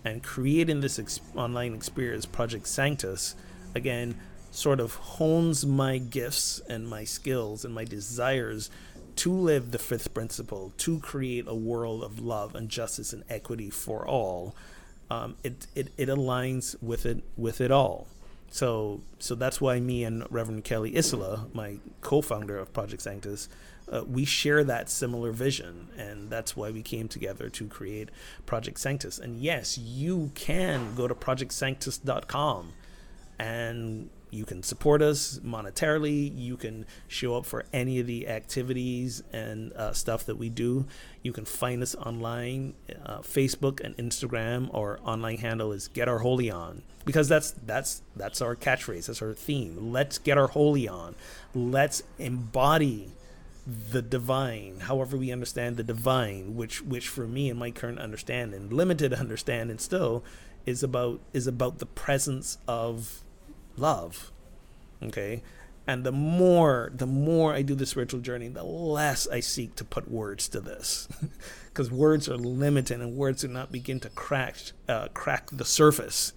And 0.04 0.22
creating 0.22 0.80
this 0.80 0.98
ex- 0.98 1.20
online 1.34 1.74
experience, 1.74 2.24
Project 2.24 2.66
Sanctus, 2.66 3.34
again, 3.74 4.18
sort 4.58 4.80
of 4.80 4.94
hones 4.94 5.64
my 5.64 5.98
gifts 5.98 6.60
and 6.68 6.88
my 6.88 7.04
skills 7.04 7.64
and 7.64 7.74
my 7.74 7.84
desires 7.84 8.70
to 9.16 9.32
live 9.32 9.70
the 9.72 9.78
fifth 9.78 10.14
principle, 10.14 10.72
to 10.78 11.00
create 11.00 11.44
a 11.48 11.54
world 11.54 12.04
of 12.04 12.20
love 12.20 12.54
and 12.54 12.68
justice 12.68 13.12
and 13.12 13.24
equity 13.28 13.70
for 13.70 14.06
all 14.06 14.54
um, 15.10 15.36
it, 15.42 15.66
it 15.74 15.92
it 15.96 16.08
aligns 16.08 16.80
with 16.82 17.06
it 17.06 17.22
with 17.36 17.60
it 17.60 17.70
all. 17.70 18.06
So 18.50 19.00
so 19.18 19.34
that's 19.34 19.60
why 19.60 19.80
me 19.80 20.04
and 20.04 20.24
Reverend 20.30 20.64
Kelly 20.64 20.96
Isola, 20.96 21.46
my 21.52 21.78
co-founder 22.00 22.58
of 22.58 22.72
Project 22.72 23.02
Sanctus, 23.02 23.48
uh, 23.90 24.04
we 24.06 24.24
share 24.24 24.64
that 24.64 24.90
similar 24.90 25.32
vision, 25.32 25.88
and 25.96 26.30
that's 26.30 26.56
why 26.56 26.70
we 26.70 26.82
came 26.82 27.08
together 27.08 27.48
to 27.50 27.66
create 27.66 28.10
Project 28.46 28.78
Sanctus. 28.78 29.18
And 29.18 29.40
yes, 29.40 29.78
you 29.78 30.30
can 30.34 30.94
go 30.94 31.08
to 31.08 31.14
projectsanctus.com 31.14 32.72
and 33.38 34.10
you 34.30 34.44
can 34.44 34.62
support 34.62 35.02
us 35.02 35.38
monetarily. 35.44 36.30
You 36.36 36.56
can 36.56 36.86
show 37.06 37.36
up 37.36 37.46
for 37.46 37.64
any 37.72 37.98
of 38.00 38.06
the 38.06 38.28
activities 38.28 39.22
and 39.32 39.72
uh, 39.72 39.92
stuff 39.92 40.24
that 40.26 40.36
we 40.36 40.48
do. 40.48 40.86
You 41.22 41.32
can 41.32 41.44
find 41.44 41.82
us 41.82 41.94
online, 41.94 42.74
uh, 43.04 43.18
Facebook 43.18 43.80
and 43.80 43.96
Instagram. 43.96 44.72
Our 44.74 45.00
online 45.04 45.38
handle 45.38 45.72
is 45.72 45.88
Get 45.88 46.08
Our 46.08 46.18
Holy 46.18 46.50
On 46.50 46.82
because 47.04 47.28
that's 47.28 47.52
that's 47.64 48.02
that's 48.16 48.42
our 48.42 48.54
catchphrase. 48.54 49.06
That's 49.06 49.22
our 49.22 49.34
theme. 49.34 49.92
Let's 49.92 50.18
get 50.18 50.36
our 50.36 50.48
holy 50.48 50.88
on. 50.88 51.14
Let's 51.54 52.02
embody 52.18 53.12
the 53.90 54.00
divine, 54.00 54.80
however 54.80 55.16
we 55.16 55.30
understand 55.30 55.76
the 55.76 55.82
divine, 55.82 56.54
which 56.54 56.82
which 56.82 57.08
for 57.08 57.26
me 57.26 57.50
and 57.50 57.58
my 57.58 57.70
current 57.70 57.98
understanding, 57.98 58.70
limited 58.70 59.12
understanding 59.14 59.78
still, 59.78 60.24
is 60.64 60.82
about 60.82 61.20
is 61.32 61.46
about 61.46 61.78
the 61.78 61.86
presence 61.86 62.58
of 62.66 63.22
love. 63.78 64.30
Okay? 65.02 65.42
And 65.86 66.04
the 66.04 66.12
more 66.12 66.90
the 66.94 67.06
more 67.06 67.54
I 67.54 67.62
do 67.62 67.74
the 67.74 67.86
spiritual 67.86 68.20
journey, 68.20 68.48
the 68.48 68.62
less 68.62 69.26
I 69.26 69.40
seek 69.40 69.74
to 69.76 69.84
put 69.84 70.10
words 70.10 70.48
to 70.50 70.60
this. 70.60 71.08
Because 71.68 71.92
words 71.92 72.28
are 72.28 72.36
limited 72.36 73.00
and 73.00 73.16
words 73.16 73.42
do 73.42 73.48
not 73.48 73.70
begin 73.70 74.00
to 74.00 74.08
crack 74.08 74.56
uh, 74.88 75.08
crack 75.14 75.48
the 75.52 75.64
surface 75.64 76.32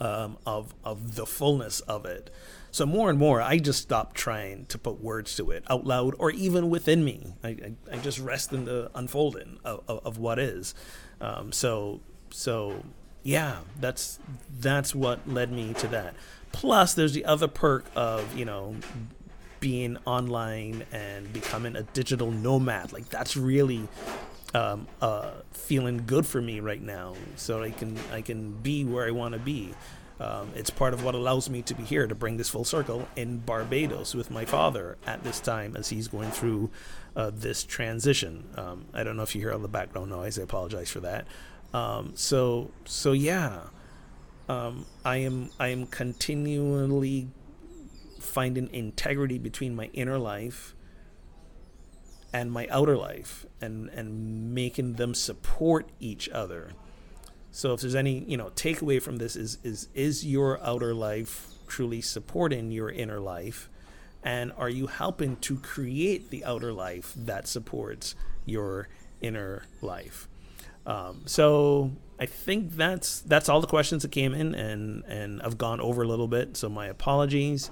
um, 0.00 0.38
of 0.46 0.74
of 0.84 1.16
the 1.16 1.26
fullness 1.26 1.80
of 1.80 2.06
it. 2.06 2.30
So 2.70 2.86
more 2.86 3.10
and 3.10 3.18
more, 3.18 3.42
I 3.42 3.58
just 3.58 3.82
stop 3.82 4.14
trying 4.14 4.64
to 4.66 4.78
put 4.78 5.02
words 5.02 5.36
to 5.36 5.50
it 5.50 5.64
out 5.68 5.84
loud 5.84 6.14
or 6.18 6.30
even 6.30 6.70
within 6.70 7.04
me. 7.04 7.34
I, 7.44 7.48
I, 7.48 7.74
I 7.92 7.96
just 7.98 8.18
rest 8.18 8.52
in 8.52 8.64
the 8.64 8.90
unfolding 8.94 9.58
of, 9.64 9.82
of, 9.88 10.06
of 10.06 10.18
what 10.18 10.38
is. 10.38 10.74
Um, 11.20 11.52
so 11.52 12.00
so 12.30 12.82
yeah, 13.22 13.58
that's 13.80 14.18
that's 14.60 14.94
what 14.94 15.28
led 15.28 15.52
me 15.52 15.74
to 15.74 15.88
that. 15.88 16.14
Plus, 16.50 16.94
there's 16.94 17.14
the 17.14 17.24
other 17.24 17.48
perk 17.48 17.86
of 17.94 18.36
you 18.36 18.44
know 18.44 18.76
being 19.60 19.96
online 20.04 20.84
and 20.92 21.32
becoming 21.32 21.76
a 21.76 21.82
digital 21.82 22.30
nomad. 22.30 22.92
Like 22.92 23.08
that's 23.08 23.36
really 23.36 23.88
um, 24.54 24.86
uh, 25.00 25.30
feeling 25.52 26.02
good 26.06 26.26
for 26.26 26.42
me 26.42 26.60
right 26.60 26.82
now. 26.82 27.14
So 27.36 27.62
I 27.62 27.70
can 27.70 27.96
I 28.12 28.20
can 28.20 28.52
be 28.52 28.84
where 28.84 29.06
I 29.06 29.12
want 29.12 29.34
to 29.34 29.40
be. 29.40 29.72
Um, 30.20 30.50
it's 30.54 30.70
part 30.70 30.94
of 30.94 31.02
what 31.02 31.16
allows 31.16 31.50
me 31.50 31.62
to 31.62 31.74
be 31.74 31.82
here 31.82 32.06
to 32.06 32.14
bring 32.14 32.36
this 32.36 32.48
full 32.48 32.64
circle 32.64 33.08
in 33.16 33.38
Barbados 33.38 34.14
with 34.14 34.30
my 34.30 34.44
father 34.44 34.96
at 35.04 35.24
this 35.24 35.40
time 35.40 35.74
as 35.76 35.88
he's 35.88 36.06
going 36.06 36.30
through 36.30 36.70
uh, 37.16 37.32
this 37.34 37.64
transition. 37.64 38.44
Um, 38.56 38.84
I 38.94 39.02
don't 39.02 39.16
know 39.16 39.24
if 39.24 39.34
you 39.34 39.40
hear 39.40 39.52
all 39.52 39.58
the 39.58 39.66
background 39.68 40.10
noise. 40.10 40.38
I 40.38 40.42
apologize 40.42 40.90
for 40.90 41.00
that. 41.00 41.26
Um, 41.72 42.12
so 42.14 42.70
so 42.84 43.12
yeah, 43.12 43.60
um, 44.48 44.86
I 45.04 45.18
am 45.18 45.50
I 45.58 45.68
am 45.68 45.86
continually 45.86 47.28
finding 48.20 48.72
integrity 48.72 49.38
between 49.38 49.74
my 49.74 49.90
inner 49.92 50.18
life 50.18 50.74
and 52.32 52.50
my 52.50 52.66
outer 52.70 52.96
life 52.96 53.46
and 53.60 53.88
and 53.90 54.54
making 54.54 54.94
them 54.94 55.14
support 55.14 55.88
each 56.00 56.28
other. 56.28 56.72
So 57.50 57.72
if 57.74 57.80
there's 57.80 57.94
any 57.94 58.24
you 58.26 58.36
know 58.36 58.50
takeaway 58.50 59.00
from 59.00 59.16
this 59.16 59.36
is 59.36 59.58
is 59.62 59.88
is 59.94 60.26
your 60.26 60.62
outer 60.62 60.94
life 60.94 61.46
truly 61.66 62.02
supporting 62.02 62.70
your 62.70 62.90
inner 62.90 63.20
life? 63.20 63.70
And 64.24 64.52
are 64.56 64.68
you 64.68 64.86
helping 64.86 65.36
to 65.36 65.56
create 65.56 66.30
the 66.30 66.44
outer 66.44 66.72
life 66.72 67.12
that 67.16 67.48
supports 67.48 68.14
your 68.44 68.88
inner 69.20 69.64
life 69.80 70.28
um, 70.86 71.22
so 71.26 71.92
I 72.18 72.26
think 72.26 72.72
that's 72.72 73.20
that's 73.22 73.48
all 73.48 73.60
the 73.60 73.66
questions 73.66 74.02
that 74.02 74.12
came 74.12 74.34
in, 74.34 74.54
and 74.54 75.04
and 75.06 75.42
I've 75.42 75.58
gone 75.58 75.80
over 75.80 76.02
a 76.02 76.06
little 76.06 76.28
bit, 76.28 76.56
so 76.56 76.68
my 76.68 76.86
apologies. 76.86 77.70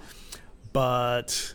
But 0.72 1.54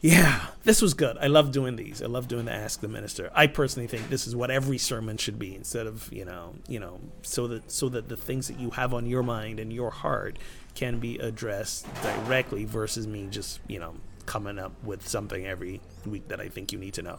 yeah, 0.00 0.46
this 0.64 0.82
was 0.82 0.94
good. 0.94 1.16
I 1.18 1.26
love 1.26 1.52
doing 1.52 1.76
these. 1.76 2.02
I 2.02 2.06
love 2.06 2.28
doing 2.28 2.44
the 2.44 2.52
Ask 2.52 2.80
the 2.80 2.88
Minister. 2.88 3.30
I 3.34 3.46
personally 3.46 3.86
think 3.86 4.08
this 4.08 4.26
is 4.26 4.36
what 4.36 4.50
every 4.50 4.78
sermon 4.78 5.16
should 5.16 5.38
be, 5.38 5.54
instead 5.54 5.86
of 5.86 6.12
you 6.12 6.24
know, 6.24 6.54
you 6.68 6.80
know, 6.80 7.00
so 7.22 7.46
that 7.48 7.70
so 7.70 7.88
that 7.88 8.08
the 8.08 8.16
things 8.16 8.48
that 8.48 8.60
you 8.60 8.70
have 8.70 8.92
on 8.94 9.06
your 9.06 9.22
mind 9.22 9.58
and 9.58 9.72
your 9.72 9.90
heart 9.90 10.38
can 10.74 10.98
be 10.98 11.18
addressed 11.18 11.86
directly, 12.02 12.64
versus 12.64 13.06
me 13.06 13.26
just 13.30 13.60
you 13.68 13.78
know 13.78 13.94
coming 14.26 14.58
up 14.58 14.72
with 14.84 15.06
something 15.08 15.46
every 15.46 15.80
week 16.04 16.28
that 16.28 16.40
I 16.40 16.48
think 16.48 16.72
you 16.72 16.78
need 16.78 16.94
to 16.94 17.02
know. 17.02 17.18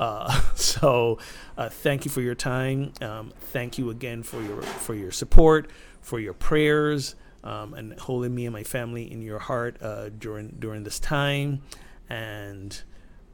Uh, 0.00 0.40
so, 0.54 1.18
uh, 1.56 1.68
thank 1.68 2.04
you 2.04 2.10
for 2.10 2.20
your 2.20 2.34
time. 2.34 2.92
Um, 3.00 3.32
thank 3.38 3.78
you 3.78 3.90
again 3.90 4.22
for 4.22 4.42
your 4.42 4.62
for 4.62 4.94
your 4.94 5.12
support, 5.12 5.70
for 6.00 6.18
your 6.18 6.34
prayers 6.34 7.14
um, 7.46 7.74
and 7.74 7.98
holding 8.00 8.34
me 8.34 8.44
and 8.44 8.52
my 8.52 8.64
family 8.64 9.10
in 9.10 9.22
your 9.22 9.38
heart 9.38 9.76
uh, 9.80 10.08
during 10.08 10.56
during 10.58 10.82
this 10.82 10.98
time. 10.98 11.62
And 12.08 12.82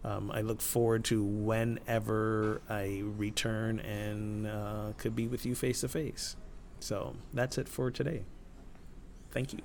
um, 0.04 0.30
I 0.30 0.42
look 0.42 0.60
forward 0.60 1.04
to 1.04 1.22
whenever 1.22 2.60
I 2.68 3.02
return 3.02 3.80
and 3.80 4.46
uh, 4.46 4.92
could 4.98 5.16
be 5.16 5.26
with 5.26 5.46
you 5.46 5.54
face 5.54 5.80
to 5.80 5.88
face. 5.88 6.36
So 6.80 7.16
that's 7.32 7.56
it 7.58 7.68
for 7.68 7.90
today. 7.90 8.24
Thank 9.30 9.52
you. 9.52 9.60